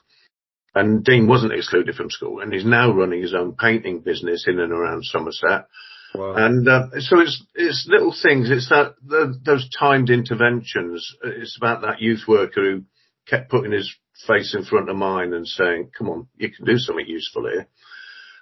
[0.74, 4.60] And Dean wasn't excluded from school and he's now running his own painting business in
[4.60, 5.66] and around Somerset.
[6.14, 6.34] Wow.
[6.34, 8.50] And uh, so it's it's little things.
[8.50, 11.14] It's that the, those timed interventions.
[11.22, 12.82] It's about that youth worker who
[13.28, 13.94] kept putting his
[14.26, 17.68] face in front of mine and saying, "Come on, you can do something useful here,"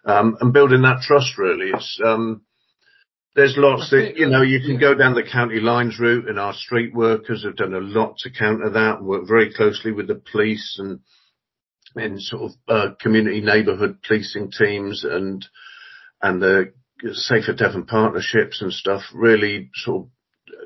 [0.04, 1.38] um, and building that trust.
[1.38, 2.42] Really, it's um,
[3.34, 4.42] there's lots that you know.
[4.42, 7.80] You can go down the county lines route, and our street workers have done a
[7.80, 9.02] lot to counter that.
[9.02, 11.00] Work very closely with the police and
[11.96, 15.46] in sort of uh, community neighbourhood policing teams and
[16.20, 16.72] and the
[17.12, 20.10] Safer Devon partnerships and stuff, really sort of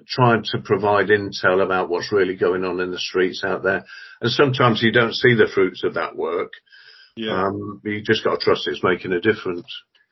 [0.06, 3.84] trying to provide intel about what's really going on in the streets out there.
[4.20, 6.52] And sometimes you don't see the fruits of that work.
[7.16, 7.46] Yeah.
[7.46, 9.66] Um, you just got to trust it's making a difference.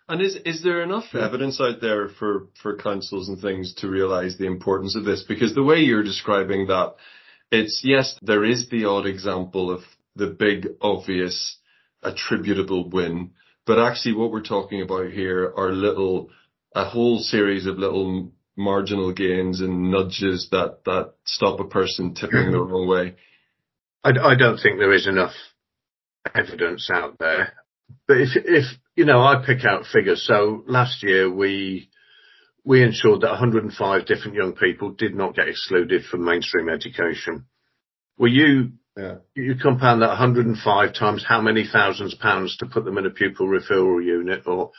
[0.08, 4.36] And is is there enough evidence out there for for councils and things to realise
[4.36, 5.22] the importance of this?
[5.22, 6.96] Because the way you're describing that,
[7.52, 9.82] it's yes, there is the odd example of
[10.16, 11.58] the big obvious
[12.02, 13.30] attributable win,
[13.66, 16.30] but actually what we're talking about here are little,
[16.74, 22.50] a whole series of little marginal gains and nudges that that stop a person tipping
[22.50, 23.14] the wrong way.
[24.02, 25.34] I, I don't think there is enough
[26.34, 27.52] evidence out there.
[28.06, 28.64] But if, if,
[28.96, 30.24] you know, I pick out figures.
[30.26, 31.88] So last year we,
[32.64, 37.46] we ensured that 105 different young people did not get excluded from mainstream education.
[38.18, 39.16] Well, you, Yeah.
[39.34, 43.46] you compound that 105 times how many thousands pounds to put them in a pupil
[43.48, 44.72] referral unit or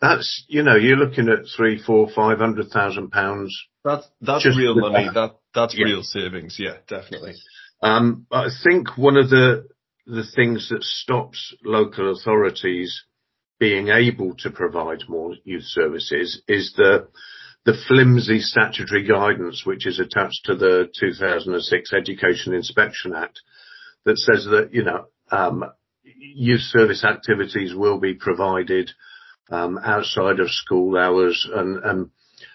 [0.00, 4.74] that's, you know, you're looking at three, four, five hundred thousand pounds That's that's real
[4.74, 5.08] money.
[5.14, 5.84] That that's Yeah.
[5.84, 6.56] real savings.
[6.58, 7.34] Yeah, definitely.
[7.82, 9.68] Um, I think one of the
[10.06, 13.04] the things that stops local authorities
[13.58, 17.06] being able to provide more youth services is the
[17.64, 23.40] the flimsy statutory guidance which is attached to the 2006 Education Inspection Act
[24.04, 25.64] that says that you know um,
[26.02, 28.90] youth service activities will be provided
[29.50, 32.10] um, outside of school hours and and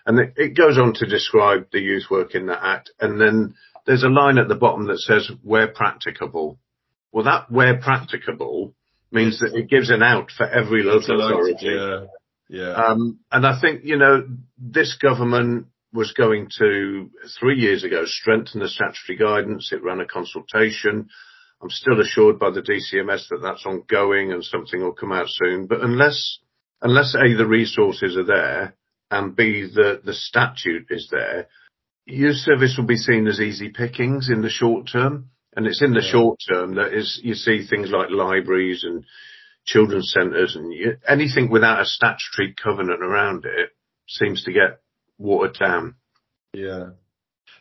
[0.06, 3.56] and it, goes on to describe the youth work in that act and then
[3.86, 6.60] there's a line at the bottom that says where practicable.
[7.12, 8.74] Well, that where practicable
[9.12, 11.68] means that it gives an out for every local authority.
[11.68, 12.06] yeah.
[12.50, 12.72] Yeah.
[12.72, 14.26] Um, and I think, you know,
[14.58, 19.72] this government was going to, three years ago, strengthen the statutory guidance.
[19.72, 21.10] It ran a consultation.
[21.62, 25.66] I'm still assured by the DCMS that that's ongoing and something will come out soon.
[25.68, 26.40] But unless,
[26.82, 28.76] unless A, the resources are there
[29.10, 31.48] and B, the, the statute is there,
[32.06, 35.30] youth service will be seen as easy pickings in the short term.
[35.58, 39.04] And it's in the short term that is, you see things like libraries and
[39.66, 43.72] children's centres and you, anything without a statutory covenant around it
[44.08, 44.82] seems to get
[45.18, 45.96] watered down.
[46.54, 46.92] Yeah.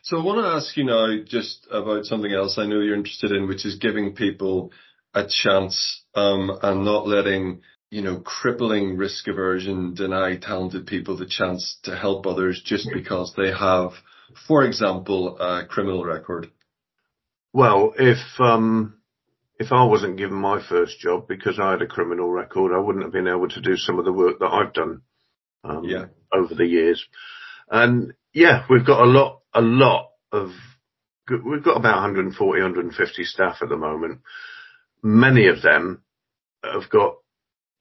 [0.03, 3.31] So I want to ask you now just about something else I know you're interested
[3.31, 4.71] in, which is giving people
[5.15, 11.25] a chance, um, and not letting, you know, crippling risk aversion deny talented people the
[11.25, 13.93] chance to help others just because they have,
[14.47, 16.51] for example, a criminal record.
[17.57, 18.99] Well, if um,
[19.57, 23.03] if I wasn't given my first job because I had a criminal record, I wouldn't
[23.03, 25.01] have been able to do some of the work that I've done
[25.63, 26.05] um, Yeah.
[26.31, 27.03] over the years.
[27.67, 30.51] And yeah, we've got a lot, a lot of,
[31.27, 34.19] we've got about 140, 150 staff at the moment.
[35.01, 36.03] Many of them
[36.63, 37.15] have got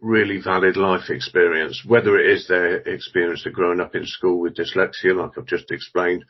[0.01, 4.57] really valid life experience, whether it is their experience of growing up in school with
[4.57, 6.25] dyslexia, like I've just explained,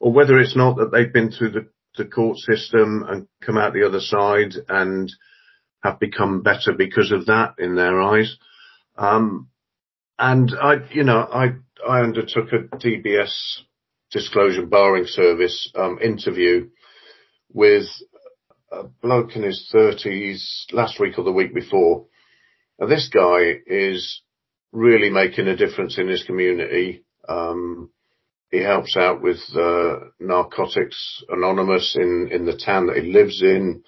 [0.00, 3.72] or whether it's not that they've been through the, the court system and come out
[3.72, 5.12] the other side and
[5.82, 8.36] have become better because of that in their eyes.
[8.96, 9.48] Um,
[10.18, 11.56] and I, you know, I,
[11.86, 13.32] I undertook a DBS
[14.10, 16.68] disclosure barring service, um, interview
[17.52, 17.84] with
[18.72, 22.06] a bloke in his thirties last week or the week before.
[22.78, 24.22] Now this guy is
[24.72, 27.04] really making a difference in his community.
[27.28, 27.90] Um,
[28.50, 33.82] he helps out with uh, Narcotics Anonymous in, in the town that he lives in.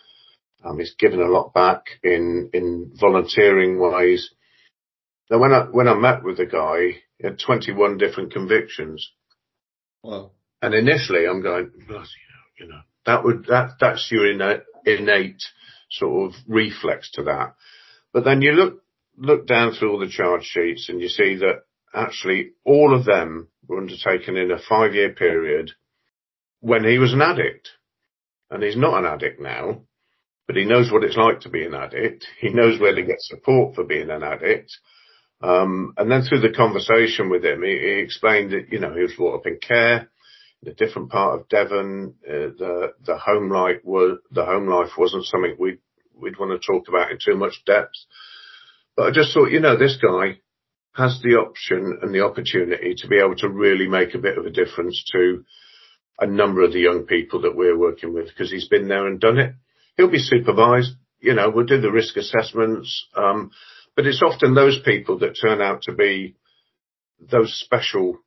[0.64, 4.30] Um, he's given a lot back in in volunteering ways.
[5.30, 9.08] Now, when I when I met with the guy, he had 21 different convictions,
[10.02, 10.32] Wow.
[10.60, 15.42] and initially I'm going, "Bloody hell," you know, that would that that's your innate, innate
[15.90, 17.54] sort of reflex to that.
[18.12, 18.82] But then you look
[19.16, 21.62] look down through all the charge sheets and you see that
[21.94, 25.72] actually all of them were undertaken in a five year period
[26.60, 27.70] when he was an addict.
[28.50, 29.82] And he's not an addict now,
[30.46, 32.26] but he knows what it's like to be an addict.
[32.40, 34.72] He knows where to get support for being an addict.
[35.40, 39.02] Um, and then through the conversation with him, he, he explained that, you know, he
[39.02, 40.08] was brought up in care
[40.62, 42.14] in a different part of Devon.
[42.26, 45.78] Uh, the, the home life was, the home life wasn't something we'd,
[46.14, 47.94] we'd want to talk about in too much depth.
[48.96, 50.40] But I just thought, you know, this guy
[50.98, 54.44] has the option and the opportunity to be able to really make a bit of
[54.44, 55.44] a difference to
[56.20, 59.20] a number of the young people that we're working with because he's been there and
[59.20, 59.54] done it.
[59.96, 63.06] He'll be supervised, you know, we'll do the risk assessments.
[63.14, 63.50] Um,
[63.96, 66.36] but it's often those people that turn out to be
[67.20, 68.18] those special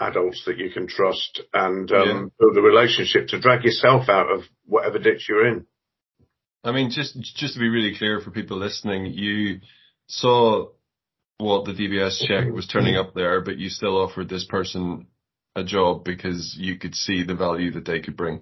[0.00, 2.24] adults that you can trust and um, Yeah.
[2.38, 5.66] build a relationship to drag yourself out of whatever ditch you're in.
[6.64, 9.60] I mean, just just to be really clear for people listening, you
[10.06, 10.68] saw
[11.38, 15.06] what the DBS check was turning up there, but you still offered this person
[15.54, 18.40] a job because you could see the value that they could bring.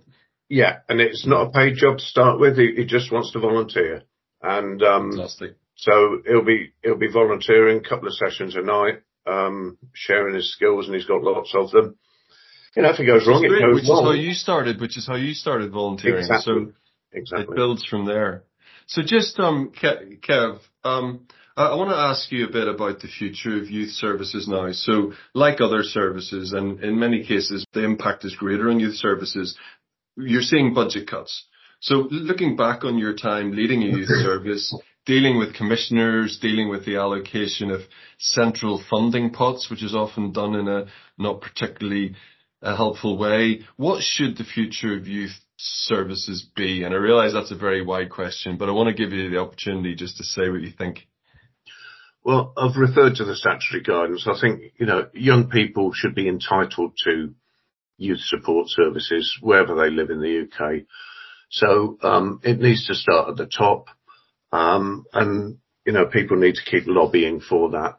[0.48, 2.56] Yeah, and it's not a paid job to start with.
[2.56, 4.02] He, he just wants to volunteer,
[4.42, 5.56] and um, Fantastic.
[5.74, 10.52] so he'll be he'll be volunteering a couple of sessions a night, um, sharing his
[10.52, 11.96] skills, and he's got lots of them.
[12.76, 14.04] You know, if it goes wrong, Which it goes which is wrong.
[14.04, 16.18] how you started, which is how you started volunteering.
[16.18, 16.66] Exactly.
[17.24, 18.44] So it builds from there.
[18.86, 21.26] So just, um, Kev, um,
[21.56, 24.72] I, want to ask you a bit about the future of youth services now.
[24.72, 29.56] So like other services, and in many cases, the impact is greater on youth services.
[30.16, 31.46] You're seeing budget cuts.
[31.80, 34.74] So looking back on your time leading a youth service,
[35.06, 37.80] dealing with commissioners, dealing with the allocation of
[38.18, 42.16] central funding pots, which is often done in a not particularly
[42.60, 43.62] a helpful way.
[43.76, 46.82] What should the future of youth services be?
[46.82, 49.38] And I realize that's a very wide question, but I want to give you the
[49.38, 51.06] opportunity just to say what you think.
[52.26, 54.26] Well, I've referred to the statutory guidance.
[54.26, 57.32] I think you know young people should be entitled to
[57.98, 60.86] youth support services wherever they live in the UK.
[61.50, 63.86] So um, it needs to start at the top,
[64.50, 67.94] um, and you know people need to keep lobbying for that.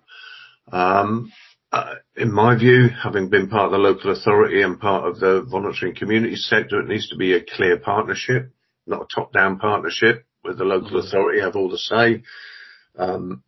[0.74, 1.32] Um,
[1.72, 5.48] uh, in my view, having been part of the local authority and part of the
[5.50, 8.52] voluntary and community sector, it needs to be a clear partnership,
[8.86, 11.08] not a top-down partnership, where the local Mhm.
[11.08, 12.24] authority have all the say.
[12.98, 13.44] Um,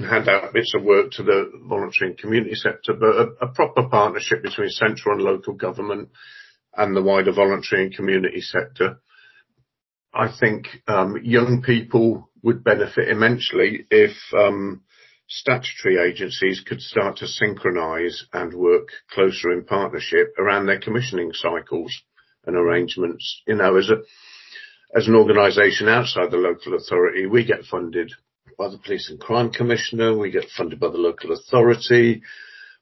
[0.00, 4.42] hand out bits of work to the voluntary and community sector, but a, proper partnership
[4.42, 6.08] between central and local government
[6.76, 9.00] and the wider voluntary and community sector.
[10.14, 14.82] I think um, young people would benefit immensely if um,
[15.28, 21.94] statutory agencies could start to synchronise and work closer in partnership around their commissioning cycles
[22.46, 23.42] and arrangements.
[23.46, 24.02] You know, as a
[24.94, 28.12] as an organisation outside the local authority, we get funded
[28.56, 32.22] by the Police and Crime Commissioner, we get funded by the local authority,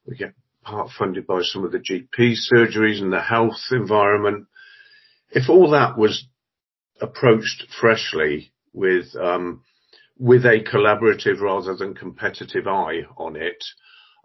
[0.06, 4.46] we get part funded by some of the GP surgeries and the health environment.
[5.30, 6.26] If all that was
[7.00, 9.62] approached freshly with um,
[10.18, 13.64] with a collaborative rather than competitive eye on it,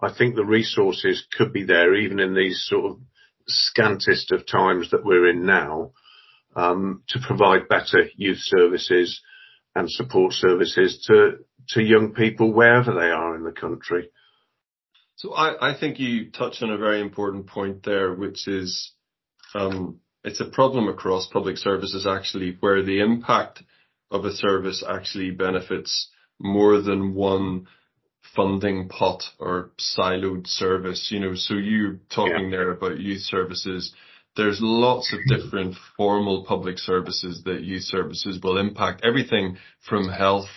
[0.02, 3.00] I think the resources could be there even in these sort of
[3.48, 5.91] scantest of times that we're in now
[6.56, 9.22] um, to provide better youth services
[9.76, 14.10] and support services to to young people wherever they are in the country.
[15.16, 18.92] So I, I think you touched on a very important point there, which is
[19.54, 23.64] um, it's a problem across public services actually, where the impact
[24.12, 26.10] of a service actually benefits
[26.40, 27.68] more than one
[28.36, 31.10] funding pot or siloed service.
[31.12, 32.58] You know, so you're talking yeah.
[32.58, 33.94] there about youth services.
[34.36, 39.06] There's lots of different formal public services that youth services will impact.
[39.06, 39.58] Everything
[39.88, 40.50] from health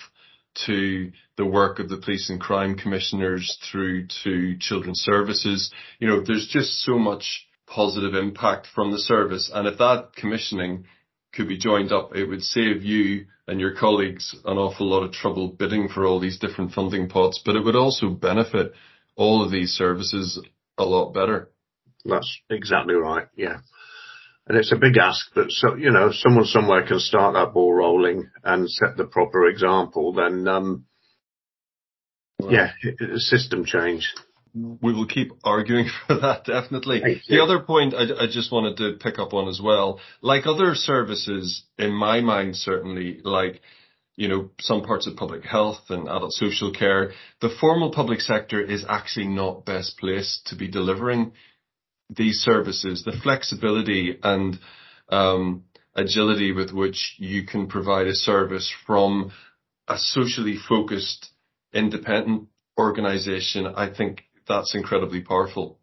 [0.66, 5.72] to the work of the police and crime commissioners through to children's services.
[6.00, 9.50] You know, there's just so much positive impact from the service.
[9.52, 10.86] And if that commissioning
[11.32, 15.12] could be joined up, it would save you and your colleagues an awful lot of
[15.12, 18.72] trouble bidding for all these different funding pots, but it would also benefit
[19.16, 20.40] all of these services
[20.76, 21.50] a lot better.
[22.04, 23.28] That's exactly right.
[23.36, 23.58] Yeah.
[24.46, 27.52] And it's a big ask, but so, you know, if someone somewhere can start that
[27.52, 30.86] ball rolling and set the proper example, then, um,
[32.48, 32.70] yeah,
[33.16, 34.10] system change
[34.54, 37.22] we will keep arguing for that, definitely.
[37.28, 40.74] The other point I, I, just wanted to pick up on as well, like other
[40.74, 43.60] services, in my mind, certainly, like,
[44.16, 48.60] you know, some parts of public health and adult social care, the formal public sector
[48.60, 51.32] is actually not best placed to be delivering
[52.10, 53.04] these services.
[53.04, 54.58] The flexibility and
[55.08, 59.32] um, agility with which you can provide a service from
[59.88, 61.30] a socially focused,
[61.72, 62.48] independent
[62.78, 65.78] organization, I think that's incredibly powerful.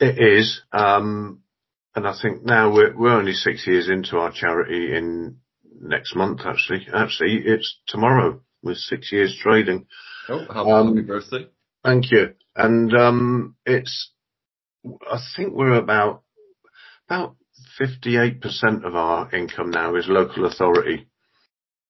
[0.00, 0.62] It is.
[0.72, 1.42] Um,
[1.94, 5.38] and I think now we're, we're only six years into our charity in
[5.80, 6.86] next month, actually.
[6.94, 9.86] Actually, it's tomorrow with six years trading.
[10.28, 11.46] Oh, happy, um, happy birthday.
[11.84, 12.34] Thank you.
[12.54, 14.12] And, um, it's,
[14.84, 16.22] I think we're about,
[17.08, 17.36] about
[17.80, 21.08] 58% of our income now is local authority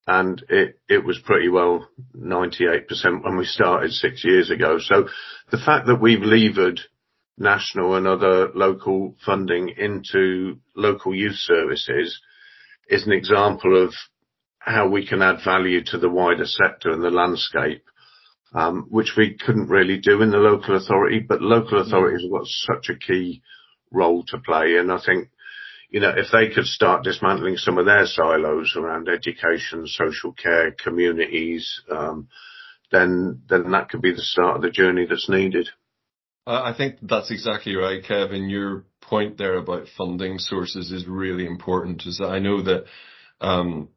[0.06, 1.86] and it, it was pretty well
[2.16, 4.78] 98% when we started six years ago.
[4.80, 5.08] So
[5.50, 6.80] the fact that we've levered
[7.36, 12.20] national and other local funding into local youth services
[12.88, 13.92] is an example of
[14.58, 17.84] how we can add value to the wider sector and the landscape,
[18.54, 22.46] um, which we couldn't really do in the local authority, but local authorities have got
[22.46, 23.42] such a key
[23.90, 24.76] role to play.
[24.76, 25.30] And I think
[25.90, 30.72] you know, if they could start dismantling some of their silos around education, social care,
[30.72, 32.28] communities, um,
[32.92, 35.68] then then that could be the start of the journey that's needed.
[36.46, 38.48] I think that's exactly right, Kevin.
[38.48, 42.06] Your point there about funding sources is really important.
[42.06, 42.84] Is that I know that
[43.40, 43.88] um,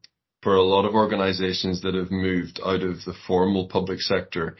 [0.42, 4.56] for a lot of organisations that have moved out of the formal public sector,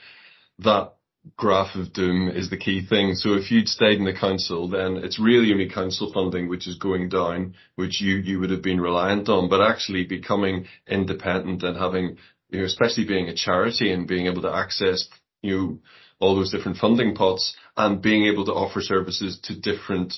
[0.61, 0.93] that
[1.37, 3.15] graph of doom is the key thing.
[3.15, 6.77] So if you'd stayed in the council, then it's really only council funding which is
[6.79, 11.77] going down, which you, you would have been reliant on, but actually becoming independent and
[11.77, 12.17] having,
[12.51, 15.09] you know, especially being a charity and being able to access,
[15.43, 15.79] you know,
[16.19, 20.15] all those different funding pots and being able to offer services to different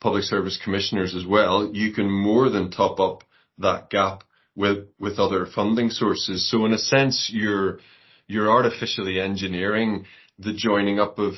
[0.00, 3.22] public service commissioners as well, you can more than top up
[3.58, 4.22] that gap
[4.58, 6.50] with, with other funding sources.
[6.50, 7.78] So in a sense, you're,
[8.26, 10.04] you're artificially engineering
[10.38, 11.34] the joining up of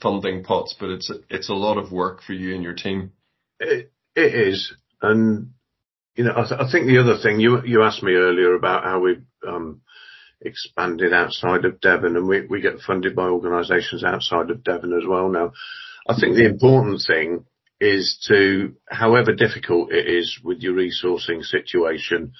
[0.00, 3.12] funding pots, but it's it's a lot of work for you and your team.
[3.58, 5.50] It, is, and
[6.14, 8.84] you know, I, th- I, think the other thing you you asked me earlier about
[8.84, 9.82] how we um,
[10.40, 15.06] expanded outside of Devon, and we we get funded by organisations outside of Devon as
[15.06, 15.52] well now.
[16.08, 17.44] I think the important thing
[17.80, 22.32] is to, however difficult it is with your resourcing situation,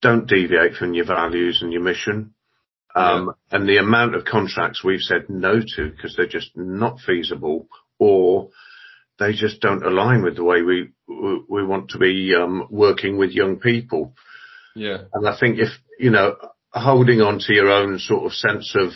[0.00, 2.34] don't deviate from your values and your mission.
[2.94, 3.56] Um, yeah.
[3.58, 7.66] and the amount of contracts we've said no to because they're just not feasible
[7.98, 8.50] or
[9.18, 13.30] they just don't align with the way we, we want to be, um, working with
[13.30, 14.14] young people.
[14.74, 15.04] Yeah.
[15.14, 16.36] And I think if, you know,
[16.72, 18.90] holding on to your own sort of sense of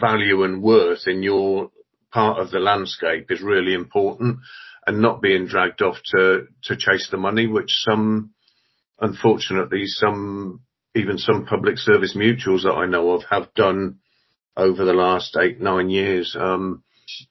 [0.00, 1.70] value and worth in your
[2.12, 4.38] part of the landscape is really important
[4.86, 8.32] and not being dragged off to, to chase the money, which some,
[9.00, 10.60] unfortunately, some
[10.94, 13.98] even some public service mutuals that I know of have done
[14.56, 16.36] over the last eight, nine years.
[16.38, 16.82] Um,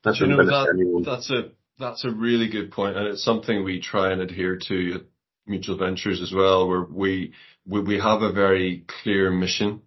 [0.04, 3.80] that's you know, that, That's a, that's a really good point, and it's something we
[3.80, 5.02] try and adhere to at
[5.46, 7.34] Mutual Ventures as well, where we,
[7.68, 9.82] we, we have a very clear mission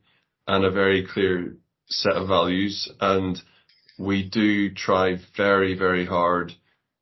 [0.47, 3.41] and a very clear set of values, and
[3.99, 6.53] we do try very, very hard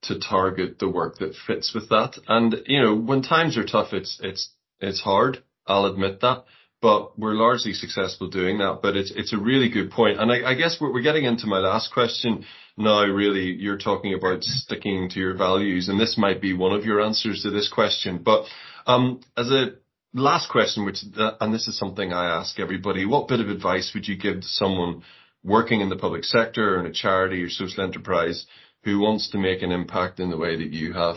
[0.02, 2.18] to target the work that fits with that.
[2.26, 5.42] And, you know, when times are tough, it's, it's, it's hard.
[5.66, 6.44] I'll admit that,
[6.80, 8.80] but we're largely successful doing that.
[8.82, 10.20] But it's, it's a really good point.
[10.20, 12.44] And I, I guess we're, we're getting into my last question
[12.76, 13.52] now, really.
[13.52, 17.42] You're talking about sticking to your values, and this might be one of your answers
[17.42, 18.20] to this question.
[18.24, 18.46] But,
[18.86, 19.74] um, as a
[20.14, 23.92] last question, which, uh, and this is something I ask everybody, what bit of advice
[23.94, 25.02] would you give to someone
[25.44, 28.46] working in the public sector or in a charity or social enterprise
[28.84, 31.16] who wants to make an impact in the way that you have?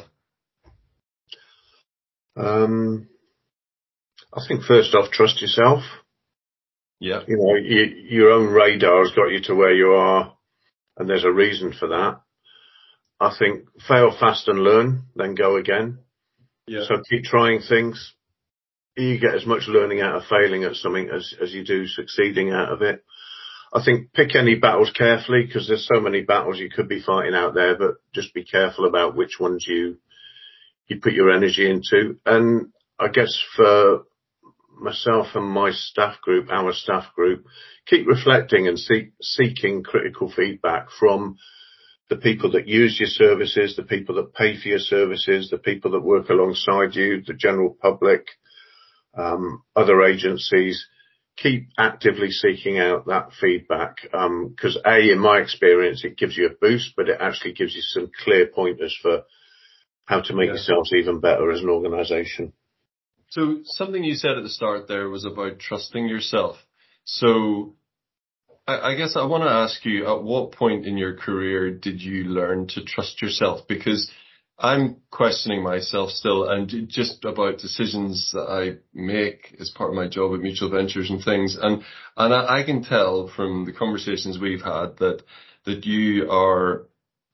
[2.36, 3.07] Um,
[4.34, 5.84] I think first off, trust yourself.
[6.99, 7.21] Yeah.
[7.28, 10.36] You know, you, your own radar has got you to where you are,
[10.97, 12.21] and there's a reason for that.
[13.19, 15.99] I think fail fast and learn, then go again.
[16.67, 16.82] Yeah.
[16.88, 18.13] So keep trying things.
[18.97, 22.51] You get as much learning out of failing at something as, as you do succeeding
[22.51, 23.03] out of it.
[23.76, 27.36] I think pick any battles carefully because there's so many battles you could be fighting
[27.36, 29.97] out there, but just be careful about which ones you
[30.88, 32.17] you put your energy into.
[32.26, 32.67] And
[32.97, 34.03] I guess for
[34.80, 37.45] myself and my staff group, our staff group,
[37.86, 41.36] keep reflecting and seek, seeking critical feedback from
[42.09, 45.91] the people that use your services, the people that pay for your services, the people
[45.91, 48.26] that work alongside you, the general public,
[49.17, 50.88] um, other agencies
[51.38, 56.47] keep actively seeking out that feedback because um, a in my experience it gives you
[56.47, 59.23] a boost but it actually gives you some clear pointers for
[60.05, 60.53] how to make yeah.
[60.53, 62.53] yourselves even better as an organization.
[63.29, 66.57] So something you said at the start there was about trusting yourself.
[67.05, 67.75] So
[68.67, 72.01] I, I guess i want to ask you at what point in your career did
[72.01, 73.67] you learn to trust yourself?
[73.67, 74.09] Because
[74.57, 80.07] I'm questioning myself still and just about decisions that I make as part of my
[80.07, 81.57] job at Mutual Ventures and things.
[81.61, 81.83] And,
[82.15, 85.23] and I, I can tell from the conversations we've had that,
[85.65, 86.83] that you are,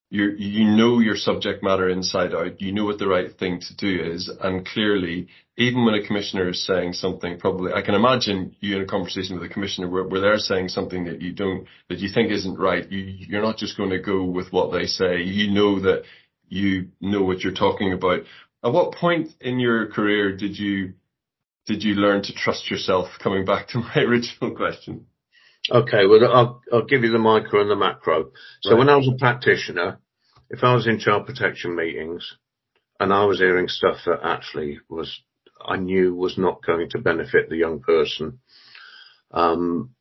[0.10, 2.60] you you know your subject matter inside out.
[2.60, 4.30] You know what the right thing to do is.
[4.42, 8.82] And clearly, even when a commissioner is saying something, probably I can imagine you in
[8.82, 12.10] a conversation with a commissioner where, where they're saying something that you don't, that you
[12.14, 12.92] think isn't right.
[12.92, 15.22] You, you're not just going to go with what they say.
[15.22, 16.04] You know that
[16.52, 18.20] you know what you're talking about.
[18.64, 20.94] At what point in your career did you
[21.66, 23.08] did you learn to trust yourself?
[23.24, 25.08] Coming back to my original question.
[25.70, 28.32] Okay, well, I'll, I'll give you the micro and the macro.
[28.62, 28.80] So right.
[28.80, 30.00] when I was a practitioner,
[30.50, 32.36] if I was in child protection meetings
[33.00, 35.22] and I was hearing stuff that actually was,
[35.64, 38.40] I knew was not going to benefit the young person,
[39.32, 39.92] um,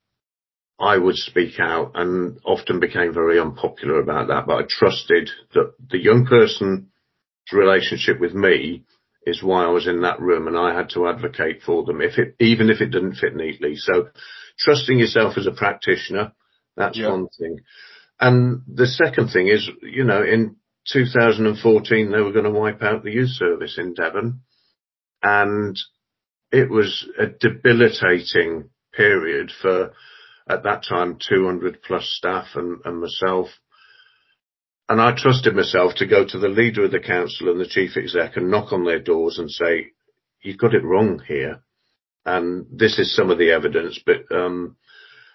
[0.80, 5.74] I would speak out and often became very unpopular about that, but I trusted that
[5.90, 6.86] the young person's
[7.52, 8.84] relationship with me
[9.26, 12.18] is why I was in that room and I had to advocate for them if
[12.18, 13.76] it, even if it didn't fit neatly.
[13.76, 14.08] So
[14.58, 16.32] trusting yourself as a practitioner,
[16.76, 17.10] that's yeah.
[17.10, 17.58] one thing.
[18.18, 20.56] And the second thing is, you know, in
[20.90, 24.40] 2014, they were going to wipe out the youth service in Devon
[25.22, 25.76] and
[26.50, 29.92] it was a debilitating period for
[30.50, 33.48] at that time 200 plus staff and, and myself.
[34.88, 37.96] And I trusted myself to go to the leader of the council and the chief
[37.96, 39.92] exec and knock on their doors and say,
[40.42, 41.62] you've got it wrong here.
[42.26, 44.76] And this is some of the evidence, but, um,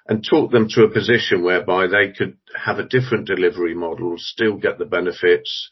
[0.08, 4.58] and talk them to a position whereby they could have a different delivery model, still
[4.58, 5.72] get the benefits.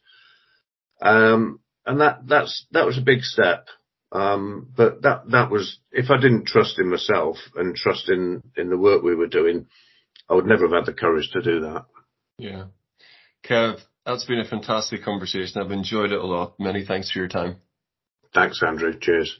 [1.02, 3.68] Um, and that, that's, that was a big step.
[4.14, 8.70] Um, but that, that was, if I didn't trust in myself and trust in, in
[8.70, 9.66] the work we were doing,
[10.30, 11.86] I would never have had the courage to do that.
[12.38, 12.66] Yeah.
[13.43, 15.59] Kev, that's been a fantastic conversation.
[15.59, 16.53] I've enjoyed it a lot.
[16.59, 17.57] Many thanks for your time.
[18.34, 18.93] Thanks, Andrew.
[18.99, 19.39] Cheers.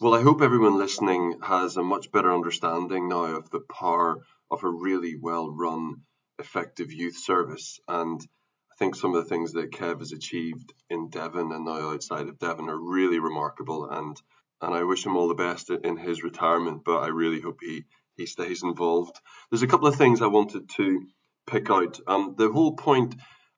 [0.00, 4.18] Well, I hope everyone listening has a much better understanding now of the power
[4.50, 6.02] of a really well run,
[6.38, 8.20] effective youth service and
[8.76, 12.28] I think some of the things that Kev has achieved in Devon and now outside
[12.28, 14.20] of Devon are really remarkable, and
[14.60, 16.82] and I wish him all the best in his retirement.
[16.84, 17.84] But I really hope he
[18.18, 19.18] he stays involved.
[19.50, 21.06] There's a couple of things I wanted to
[21.46, 21.98] pick out.
[22.06, 23.14] Um, the whole point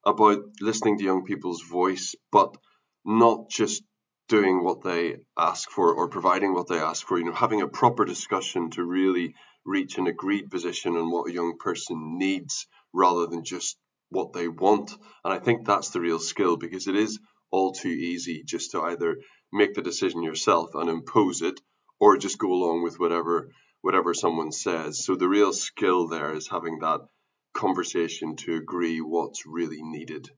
[0.07, 2.57] about listening to young people's voice, but
[3.05, 3.83] not just
[4.29, 7.19] doing what they ask for or providing what they ask for.
[7.19, 11.33] You know, having a proper discussion to really reach an agreed position on what a
[11.33, 13.77] young person needs, rather than just
[14.11, 14.91] what they want.
[15.25, 17.19] And I think that's the real skill because it is
[17.51, 19.19] all too easy just to either
[19.53, 21.61] make the decision yourself and impose it
[22.01, 23.51] or just go along with whatever
[23.81, 25.05] whatever someone says.
[25.05, 27.01] So the real skill there is having that
[27.55, 30.29] conversation to agree what's really needed.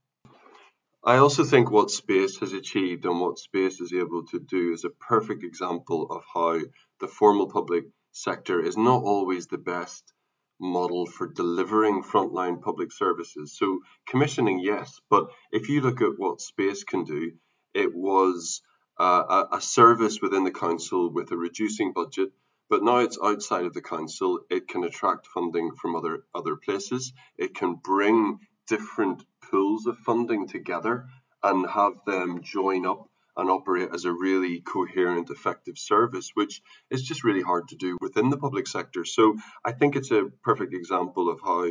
[1.02, 4.84] I also think what space has achieved and what space is able to do is
[4.84, 6.60] a perfect example of how
[7.00, 10.12] the formal public sector is not always the best
[10.60, 13.56] model for delivering frontline public services.
[13.56, 17.32] So commissioning, yes, but if you look at what space can do,
[17.74, 18.62] it was
[18.98, 22.30] uh, a, a service within the council with a reducing budget,
[22.68, 24.40] but now it's outside of the council.
[24.50, 27.12] It can attract funding from other other places.
[27.38, 28.38] It can bring
[28.68, 31.06] different pools of funding together
[31.42, 37.02] and have them join up and operate as a really coherent, effective service, which is
[37.02, 39.04] just really hard to do within the public sector.
[39.04, 41.70] So I think it's a perfect example of how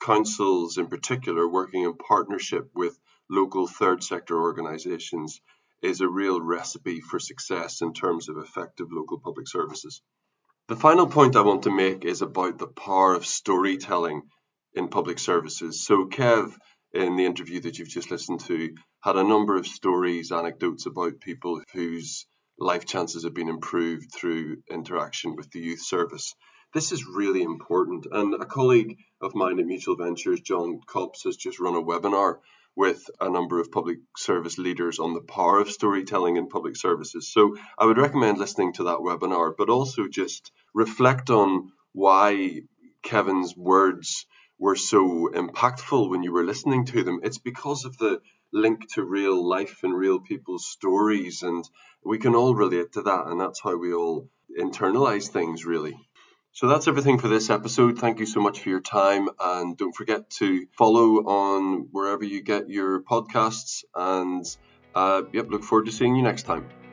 [0.00, 2.98] councils, in particular, working in partnership with
[3.30, 5.40] local third sector organisations,
[5.82, 10.02] is a real recipe for success in terms of effective local public services.
[10.68, 14.22] The final point I want to make is about the power of storytelling
[14.72, 15.84] in public services.
[15.84, 16.54] So, Kev,
[16.94, 18.74] in the interview that you've just listened to,
[19.04, 22.26] had a number of stories, anecdotes about people whose
[22.58, 26.34] life chances have been improved through interaction with the youth service.
[26.72, 28.06] This is really important.
[28.10, 32.38] And a colleague of mine at Mutual Ventures, John Copps, has just run a webinar
[32.74, 37.30] with a number of public service leaders on the power of storytelling in public services.
[37.30, 42.62] So I would recommend listening to that webinar, but also just reflect on why
[43.02, 44.24] Kevin's words
[44.58, 47.20] were so impactful when you were listening to them.
[47.22, 48.20] It's because of the
[48.54, 51.68] link to real life and real people's stories, and
[52.04, 55.94] we can all relate to that, and that's how we all internalize things, really.
[56.52, 57.98] So that's everything for this episode.
[57.98, 59.28] Thank you so much for your time.
[59.40, 63.82] And don't forget to follow on wherever you get your podcasts.
[63.92, 64.46] And
[64.94, 66.83] uh, yep, look forward to seeing you next time.